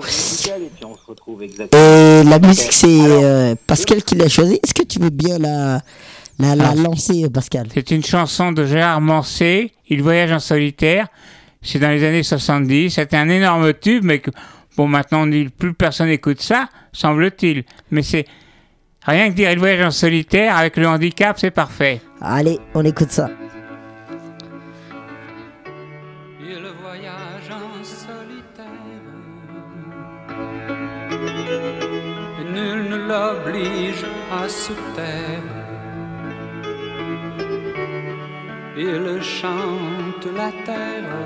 [1.09, 1.81] Retrouve exactement.
[1.83, 4.61] Et la musique, c'est euh, Pascal qui l'a choisi.
[4.63, 5.81] Est-ce que tu veux bien la,
[6.39, 6.75] la, la Ah.
[6.75, 7.67] lancer, Pascal?
[7.73, 11.09] C'est une chanson de Gérard Manset, Il voyage en solitaire.
[11.63, 12.91] C'est dans les années 70.
[12.91, 14.31] C'était un énorme tube, mais que,
[14.77, 17.65] bon, maintenant on dit plus personne n'écoute ça, semble-t-il.
[17.91, 18.27] Mais c'est
[19.07, 22.01] rien que dire Il voyage en solitaire avec le handicap, c'est parfait.
[22.21, 23.31] Allez, on écoute ça.
[33.09, 35.57] L'oblige à se taire.
[38.77, 41.17] Il chante la terre,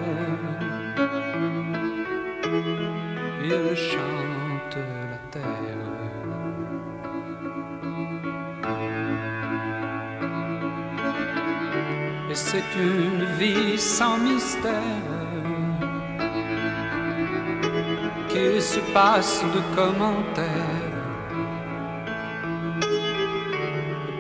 [3.45, 4.79] il chante
[5.11, 5.91] la terre.
[12.31, 15.11] Et c'est une vie sans mystère
[18.31, 20.72] qui se passe de commentaires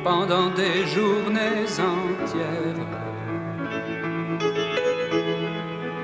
[0.03, 2.87] pendant des journées entières.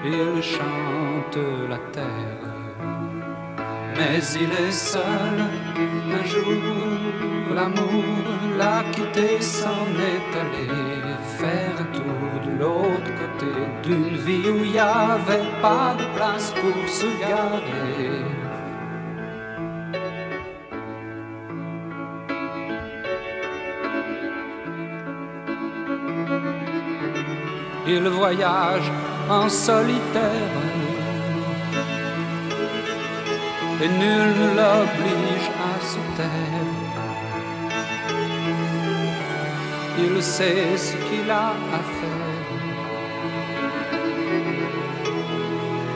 [0.05, 1.39] Il chante
[1.69, 2.45] la terre,
[3.97, 5.37] mais il est seul.
[6.19, 8.05] Un jour, l'amour
[8.57, 10.69] l'a quitté, s'en est allé
[11.39, 16.53] faire un tour de l'autre côté d'une vie où il n'y avait pas de place
[16.53, 17.07] pour se
[27.91, 28.93] Il voyage
[29.31, 30.59] en solitaire
[33.83, 36.79] et nul ne l'oblige à se taire.
[39.99, 42.49] Il sait ce qu'il a à faire.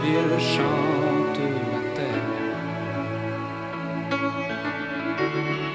[0.04, 1.40] Il chante
[1.72, 2.30] la terre.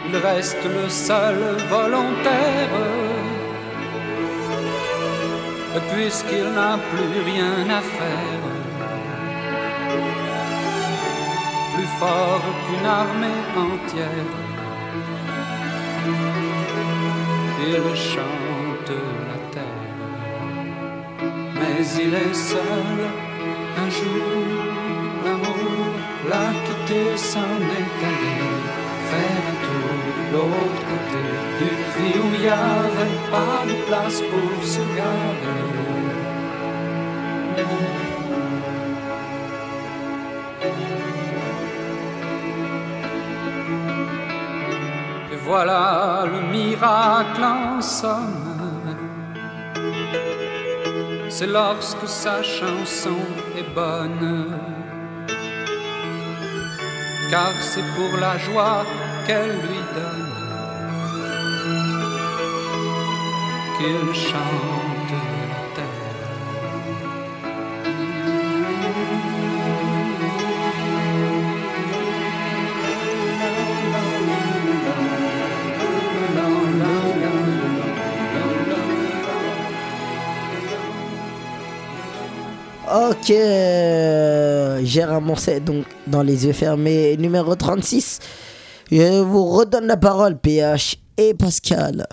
[0.09, 1.38] Il reste le seul
[1.70, 3.07] volontaire.
[5.76, 8.43] Puisqu'il n'a plus rien à faire,
[11.76, 14.34] plus fort qu'une armée entière,
[17.61, 18.93] il chante
[19.28, 19.88] la terre.
[21.55, 22.99] Mais il est seul,
[23.84, 24.45] un jour,
[25.26, 25.93] l'amour
[26.30, 28.38] l'a quitté, est allé,
[29.09, 30.97] faire un tour l'autre
[32.08, 35.68] vie où il n'y avait pas de place pour se garer.
[45.32, 48.95] Et voilà le miracle en somme.
[51.30, 53.20] C'est lorsque sa chanson
[53.58, 54.60] est bonne.
[57.30, 58.86] Car c'est pour la joie
[59.26, 60.26] qu'elle lui donne
[63.78, 64.88] qu'il chante.
[82.89, 88.19] Ok, euh, Gérard Moncet, donc dans les yeux fermés, numéro 36.
[88.89, 92.07] Je vous redonne la parole, PH et Pascal.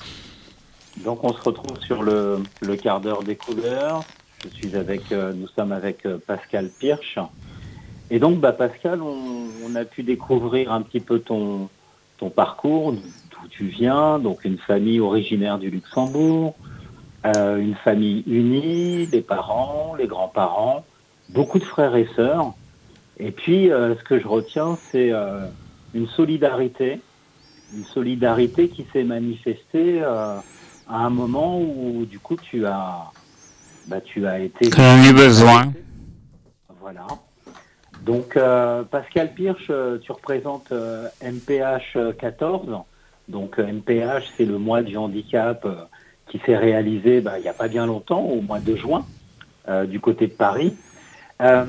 [1.02, 4.04] Donc on se retrouve sur le, le quart d'heure des couleurs.
[4.44, 7.18] Je suis avec, euh, nous sommes avec euh, Pascal Pirch.
[8.10, 11.68] Et donc bah, Pascal, on, on a pu découvrir un petit peu ton,
[12.18, 16.54] ton parcours, d'où tu viens, donc une famille originaire du Luxembourg,
[17.26, 20.84] euh, une famille unie, les parents, les grands-parents,
[21.30, 22.52] beaucoup de frères et sœurs.
[23.18, 25.46] Et puis euh, ce que je retiens, c'est euh,
[25.94, 27.00] une solidarité,
[27.74, 30.02] une solidarité qui s'est manifestée
[30.88, 33.10] à un moment où du coup tu as,
[33.86, 34.70] bah, tu as été.
[34.70, 35.72] Qu'on a eu besoin.
[36.80, 37.06] Voilà.
[38.04, 42.84] Donc euh, Pascal Pirch, euh, tu représentes euh, MPH 14.
[43.28, 45.74] Donc euh, MPH, c'est le mois du handicap euh,
[46.28, 49.06] qui s'est réalisé bah, il n'y a pas bien longtemps, au mois de juin,
[49.68, 50.76] euh, du côté de Paris.
[51.42, 51.64] Euh,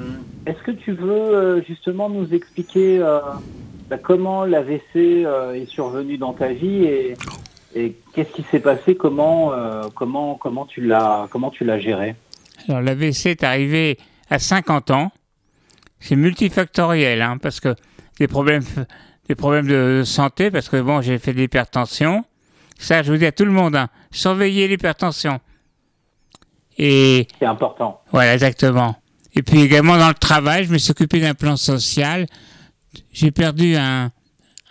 [0.45, 3.20] Est-ce que tu veux euh, justement nous expliquer euh,
[3.89, 7.16] bah, comment l'AVC euh, est survenu dans ta vie et,
[7.76, 8.95] Et qu'est-ce qui s'est passé?
[8.95, 12.15] Comment, euh, comment, comment tu l'as comment tu l'as géré?
[12.69, 13.97] Alors l'AVC est arrivé
[14.30, 15.11] à 50 ans.
[15.99, 17.76] C'est multifactoriel, hein, parce que
[18.17, 18.63] des problèmes,
[19.28, 22.23] des problèmes de santé, parce que bon, j'ai fait de l'hypertension.
[22.80, 25.39] Ça, je vous dis à tout le monde, hein, surveillez l'hypertension.
[26.78, 28.01] Et C'est important.
[28.11, 28.95] voilà, exactement.
[29.34, 32.26] Et puis également dans le travail, je me suis occupé d'un plan social.
[33.11, 34.11] J'ai perdu un,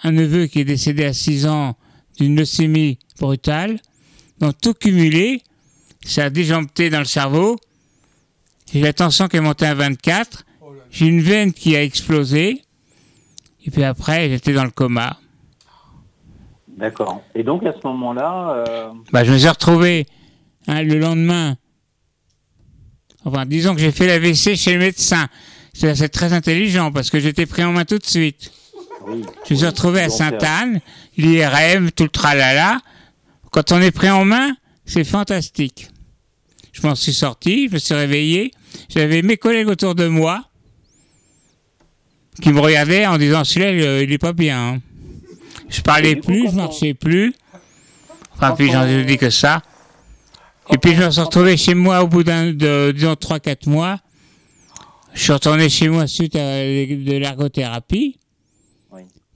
[0.03, 1.77] un neveu qui est décédé à 6 ans
[2.19, 3.79] d'une leucémie brutale.
[4.41, 5.43] Donc tout cumulé,
[6.05, 7.57] ça a déjambé dans le cerveau.
[8.73, 10.45] J'ai la tension qui est montée à 24.
[10.91, 12.63] J'ai une veine qui a explosé.
[13.67, 15.19] Et puis après, j'étais dans le coma.
[16.69, 17.23] D'accord.
[17.35, 20.07] Et donc à ce moment-là, euh, Bah, je me suis retrouvé
[20.67, 21.57] hein, le lendemain.
[23.25, 25.29] Enfin, disons que j'ai fait l'AVC chez le médecin.
[25.73, 28.53] C'est c'est très intelligent parce que j'étais pris en main tout de suite.
[29.47, 30.81] Je me suis retrouvé à euh, Sainte-Anne,
[31.17, 32.81] l'IRM, tout le tralala.
[33.51, 35.89] Quand on est pris en main, c'est fantastique.
[36.73, 38.51] Je m'en suis sorti, je me suis réveillé.
[38.89, 40.45] J'avais mes collègues autour de moi
[42.43, 44.75] qui me regardaient en disant celui-là, il, il est pas bien.
[44.75, 44.81] hein.
[45.69, 47.33] Je parlais plus, je marchais plus.
[48.37, 49.63] Enfin, puis j'en ai dit que ça.
[50.73, 54.01] Et puis je me suis retrouvé chez moi au bout d'un, de, disons, 3-4 mois.
[55.13, 58.19] Je suis retourné chez moi suite à de l'ergothérapie.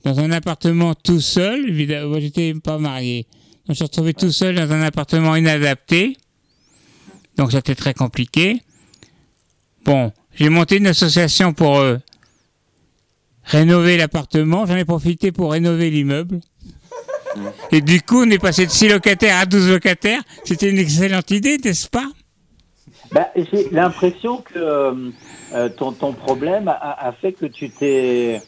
[0.05, 3.27] Dans un appartement tout seul, évidemment, moi j'étais pas marié.
[3.67, 6.17] Donc je me suis retrouvé tout seul dans un appartement inadapté.
[7.37, 8.63] Donc c'était très compliqué.
[9.85, 11.99] Bon, j'ai monté une association pour euh,
[13.45, 14.67] rénover l'appartement.
[14.67, 16.41] J'en ai profité pour rénover l'immeuble.
[17.73, 20.23] Et du coup, on est passé de 6 locataires à 12 locataires.
[20.45, 22.07] C'était une excellente idée, n'est-ce pas?
[23.13, 25.11] Bah, j'ai l'impression que euh,
[25.55, 28.41] euh, ton, ton problème a, a fait que tu t'es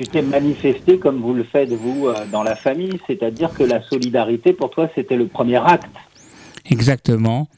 [0.00, 3.82] tu t'es manifesté comme vous le faites vous euh, dans la famille, c'est-à-dire que la
[3.82, 5.94] solidarité pour toi c'était le premier acte.
[6.70, 7.48] Exactement.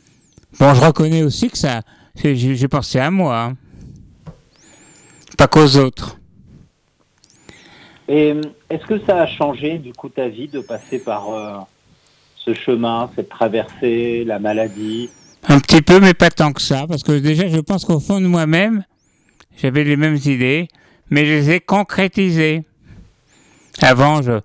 [0.59, 1.83] Bon, je reconnais aussi que ça.
[2.17, 3.39] J'ai pensé à moi.
[3.39, 3.57] hein.
[5.39, 6.19] Pas qu'aux autres.
[8.09, 8.35] Et
[8.69, 11.59] est-ce que ça a changé du coup ta vie de passer par euh,
[12.35, 15.11] ce chemin, cette traversée, la maladie?
[15.47, 16.87] Un petit peu, mais pas tant que ça.
[16.89, 18.85] Parce que déjà, je pense qu'au fond de moi-même,
[19.57, 20.69] j'avais les mêmes idées,
[21.13, 22.65] mais je les ai concrétisées.
[23.83, 24.41] Avant, je,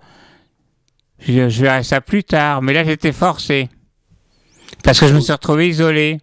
[1.20, 2.62] je, je verrai ça plus tard.
[2.62, 3.70] Mais là, j'étais forcé.
[4.84, 6.20] Parce que je me suis retrouvé isolé.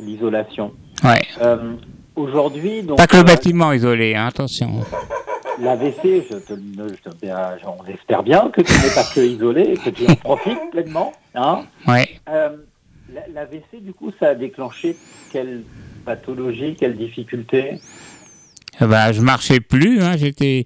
[0.00, 0.72] l'isolation
[1.04, 1.20] Ouais.
[1.40, 1.74] Euh,
[2.16, 4.80] Aujourd'hui, donc Pas que le euh, bâtiment isolé, hein, attention.
[5.60, 9.62] l'AVC, je te, je te- bien, on espère bien que tu n'es pas que isolé
[9.62, 11.12] et que tu en profites pleinement.
[11.36, 12.18] Hein Ouais.
[12.28, 12.56] Euh,
[13.14, 14.96] la- L'AVC, du coup, ça a déclenché
[15.30, 15.62] quelle
[16.04, 17.80] pathologie, quelle difficulté?
[18.80, 20.64] Eh ben, je marchais plus, hein, j'étais,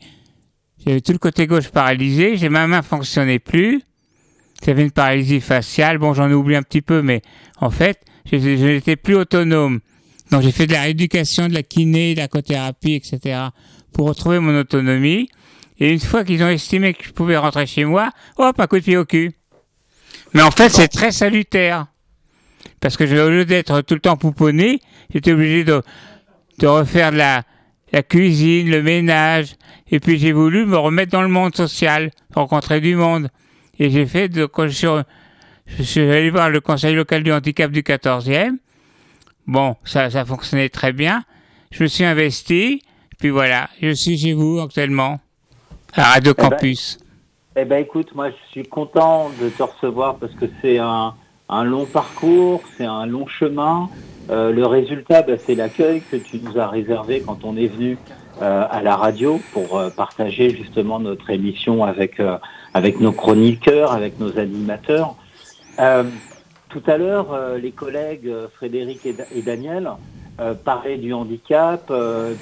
[0.85, 3.81] j'avais tout le côté gauche paralysé, j'ai ma main fonctionnait plus,
[4.65, 7.23] j'avais une paralysie faciale, bon, j'en ai oublié un petit peu, mais
[7.61, 8.01] en fait,
[8.31, 9.81] je, je n'étais plus autonome.
[10.31, 13.39] Donc, j'ai fait de la rééducation, de la kiné, de la cothérapie, etc.,
[13.93, 15.29] pour retrouver mon autonomie.
[15.79, 18.77] Et une fois qu'ils ont estimé que je pouvais rentrer chez moi, hop, un coup
[18.79, 19.33] de pied au cul.
[20.33, 21.87] Mais en fait, c'est très salutaire.
[22.81, 24.81] Parce que je- au lieu d'être tout le temps pouponné,
[25.13, 25.83] j'étais obligé de,
[26.61, 27.43] de refaire de la,
[27.93, 29.57] la cuisine, le ménage.
[29.91, 33.29] Et puis j'ai voulu me remettre dans le monde social, rencontrer du monde.
[33.79, 34.89] Et j'ai fait, de, quand je suis,
[35.67, 38.57] je suis allé voir le conseil local du handicap du 14e.
[39.47, 41.25] Bon, ça, ça fonctionnait très bien.
[41.71, 42.83] Je me suis investi.
[43.19, 45.21] Puis voilà, je suis chez vous actuellement,
[45.95, 46.99] à Radio ben, Campus.
[47.55, 51.15] Eh ben, écoute, moi, je suis content de te recevoir parce que c'est un,
[51.49, 53.89] un long parcours, c'est un long chemin.
[54.31, 57.99] Euh, le résultat, ben, c'est l'accueil que tu nous as réservé quand on est venu
[58.41, 62.39] euh, à la radio pour euh, partager justement notre émission avec, euh,
[62.73, 65.17] avec nos chroniqueurs, avec nos animateurs.
[65.81, 66.05] Euh,
[66.69, 67.29] tout à l'heure,
[67.61, 69.91] les collègues Frédéric et, Da- et Daniel
[70.65, 71.93] parlaient du handicap,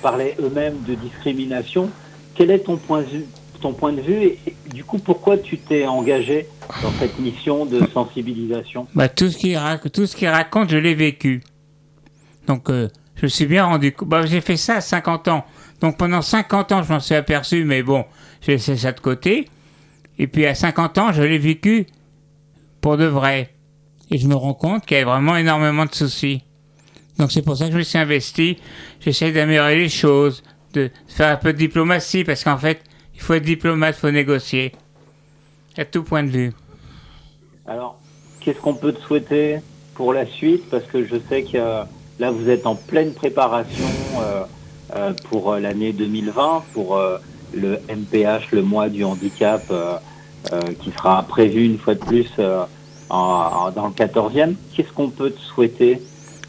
[0.03, 1.91] parlaient eux-mêmes de discrimination.
[2.37, 3.25] Quel est ton point de vue,
[3.61, 4.39] ton point de vue et,
[4.73, 6.47] du coup, pourquoi tu t'es engagé
[6.81, 8.87] dans cette mission de sensibilisation?
[8.95, 11.43] Bah, tout ce tout ce qu'il raconte, je l'ai vécu.
[12.51, 14.09] Donc, euh, je me suis bien rendu compte.
[14.09, 15.45] Bah, j'ai fait ça à 50 ans.
[15.81, 18.05] Donc, pendant 50 ans, je m'en suis aperçu, mais bon,
[18.41, 19.49] j'ai laissé ça de côté.
[20.19, 21.87] Et puis, à 50 ans, je l'ai vécu
[22.81, 23.55] pour de vrai.
[24.11, 26.43] Et je me rends compte qu'il y a vraiment énormément de soucis.
[27.19, 28.57] Donc, c'est pour ça que je me suis investi.
[28.99, 30.43] J'essaie d'améliorer les choses,
[30.73, 32.83] de faire un peu de diplomatie, parce qu'en fait,
[33.15, 34.73] il faut être diplomate, il faut négocier.
[35.79, 36.53] À tout point de vue.
[37.65, 38.01] Alors,
[38.41, 39.61] qu'est-ce qu'on peut te souhaiter
[39.95, 40.69] pour la suite?
[40.69, 41.85] Parce que je sais que euh,
[42.21, 43.87] là, vous êtes en pleine préparation
[44.19, 44.43] euh,
[44.95, 47.01] euh, pour euh, l'année 2020, pour
[47.53, 49.63] le MPH, le mois du handicap,
[50.81, 52.69] qui sera prévu une fois de plus dans
[53.09, 54.55] le 14e.
[54.73, 56.01] Qu'est-ce qu'on peut te souhaiter?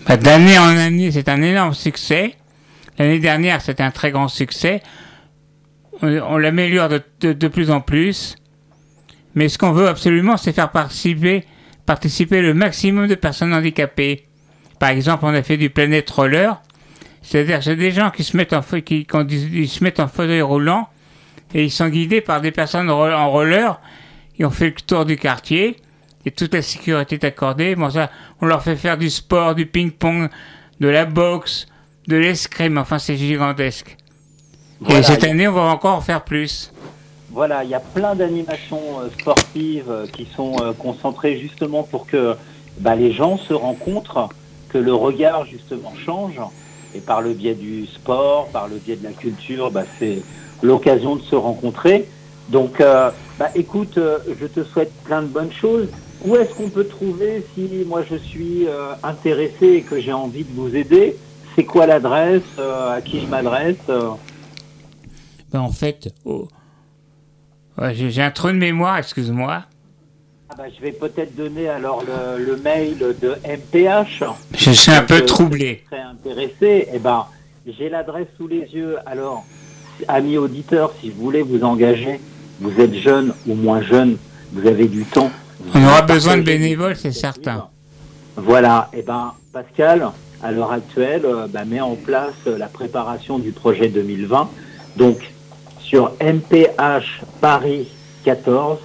[0.07, 2.35] Bah, D'année en année, c'est un énorme succès.
[2.99, 4.83] L'année dernière, c'était un très grand succès.
[6.03, 8.35] On, l'améliore de, plus en plus.
[9.33, 11.45] Mais ce qu'on veut absolument, c'est faire participer,
[11.85, 14.25] participer le maximum de personnes handicapées.
[14.81, 16.59] Par exemple, on a fait du Planet Roller.
[17.21, 20.89] C'est-à-dire c'est des gens qui se mettent en, qui, se mettent en fauteuil roulant
[21.53, 23.79] et ils sont guidés par des personnes en roller.
[24.39, 25.77] Ils ont fait le tour du quartier
[26.25, 27.75] et toute la sécurité est accordée.
[27.75, 28.09] Bon, ça,
[28.41, 30.29] on leur fait faire du sport, du ping-pong,
[30.79, 31.67] de la boxe,
[32.07, 32.79] de l'escrime.
[32.79, 33.95] Enfin, c'est gigantesque.
[34.89, 36.73] et cette année, on va encore en faire plus.
[37.29, 42.07] Voilà, il y a plein d'animations euh, sportives euh, qui sont euh, concentrées justement pour
[42.07, 42.35] que
[42.79, 44.29] bah, les gens se rencontrent,
[44.71, 46.39] que le regard justement change.
[46.93, 50.21] Et par le biais du sport, par le biais de la culture, bah, c'est
[50.61, 52.07] l'occasion de se rencontrer.
[52.49, 55.87] Donc, bah, écoute, je te souhaite plein de bonnes choses.
[56.23, 60.43] Où est-ce qu'on peut trouver si moi je suis euh, intéressé et que j'ai envie
[60.43, 61.17] de vous aider?
[61.55, 64.11] C'est quoi l'adresse euh, À qui je m'adresse euh?
[65.51, 66.47] ben, En fait, oh.
[67.91, 69.63] j'ai un trou de mémoire, excuse-moi.
[70.53, 72.03] Ah bah, je vais peut-être donner alors
[72.37, 74.25] le, mail de MPH.
[74.53, 75.81] Je suis un peu troublé.
[75.85, 76.89] Je serais intéressé.
[76.93, 77.25] Eh ben,
[77.65, 78.97] j'ai l'adresse sous les yeux.
[79.05, 79.45] Alors,
[80.09, 82.19] amis auditeurs, si vous voulez vous engager,
[82.59, 84.17] vous êtes jeune ou moins jeune,
[84.51, 85.31] vous avez du temps,
[85.73, 87.69] on aura besoin de bénévoles, c'est certain.
[88.35, 90.09] Voilà, eh ben Pascal,
[90.43, 94.49] à l'heure actuelle, euh, bah, met en place euh, la préparation du projet 2020.
[94.97, 95.31] Donc,
[95.79, 98.79] sur mphparis14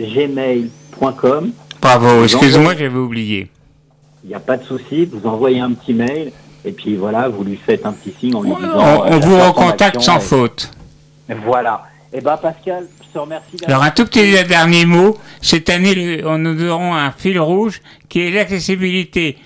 [0.00, 1.52] gmail.com.
[1.80, 3.50] Bravo, excuse-moi, j'avais oublié.
[4.24, 6.32] Il n'y a pas de souci, vous envoyez un petit mail
[6.64, 9.04] et puis voilà, vous lui faites un petit signe en lui disant.
[9.06, 10.70] On, on vous recontacte sans faute.
[11.44, 11.84] Voilà.
[12.12, 12.86] Et eh ben Pascal,
[13.66, 15.16] alors un tout petit dernier mot.
[15.40, 19.38] Cette année, on nous aurons un fil rouge qui est l'accessibilité.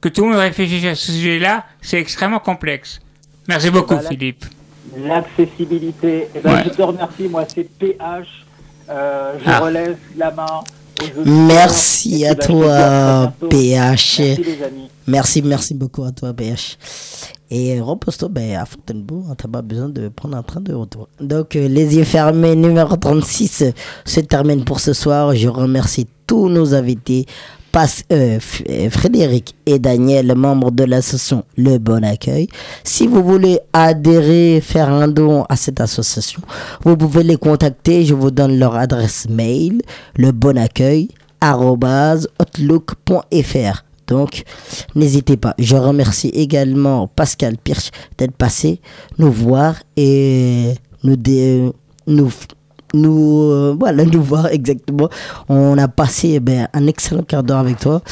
[0.00, 3.00] Que tout le monde réfléchisse à ce sujet-là, c'est extrêmement complexe.
[3.48, 4.44] Merci beaucoup, Philippe.
[4.96, 6.28] L'accessibilité.
[6.34, 7.28] Eh ben, Je te remercie.
[7.28, 8.41] Moi, c'est PH.
[8.90, 9.60] Euh, je ah.
[9.60, 10.60] relève la main.
[11.24, 14.20] Merci à ben, toi, PH.
[15.06, 16.78] Merci, merci beaucoup à toi, PH.
[17.50, 20.72] Et repose-toi ben, à Fontainebleau, hein, tu n'as pas besoin de prendre un train de
[20.72, 21.08] retour.
[21.20, 23.70] Donc, euh, les yeux fermés, numéro 36 euh,
[24.06, 25.34] se termine pour ce soir.
[25.34, 27.26] Je remercie tous nos invités,
[28.12, 28.38] euh,
[28.90, 32.48] Frédéric et Daniel, membres de l'association Le Bon Accueil.
[32.84, 36.40] Si vous voulez adhérer, faire un don à cette association,
[36.84, 38.04] vous pouvez les contacter.
[38.04, 39.82] Je vous donne leur adresse mail,
[40.16, 41.08] le bon accueil,
[44.06, 44.44] donc,
[44.94, 45.54] n'hésitez pas.
[45.58, 48.80] Je remercie également Pascal Pirch d'être passé
[49.18, 51.16] nous voir et nous,
[52.94, 55.08] nous, euh, voilà, nous voir exactement.
[55.48, 58.02] On a passé eh ben, un excellent quart d'heure avec toi.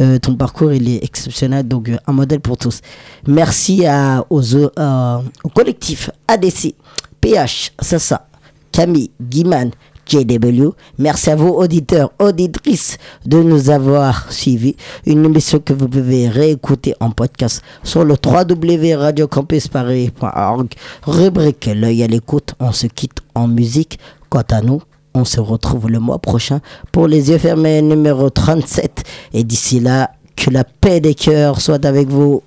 [0.00, 2.80] Euh, ton parcours, il est exceptionnel, donc euh, un modèle pour tous.
[3.26, 6.74] Merci à, aux, au collectif ADC,
[7.20, 8.26] PH, Sassa,
[8.72, 9.70] Camille, Guiman,
[10.06, 10.70] JW.
[10.98, 14.76] Merci à vous, auditeurs, auditrices, de nous avoir suivis.
[15.04, 20.68] Une émission que vous pouvez réécouter en podcast sur le www.radiocampusparis.org.
[21.02, 22.54] Rubrique L'œil à l'écoute.
[22.60, 23.98] On se quitte en musique.
[24.28, 24.82] Quant à nous,
[25.14, 26.60] on se retrouve le mois prochain
[26.92, 29.04] pour les yeux fermés numéro 37.
[29.32, 32.42] Et d'ici là, que la paix des cœurs soit avec vous.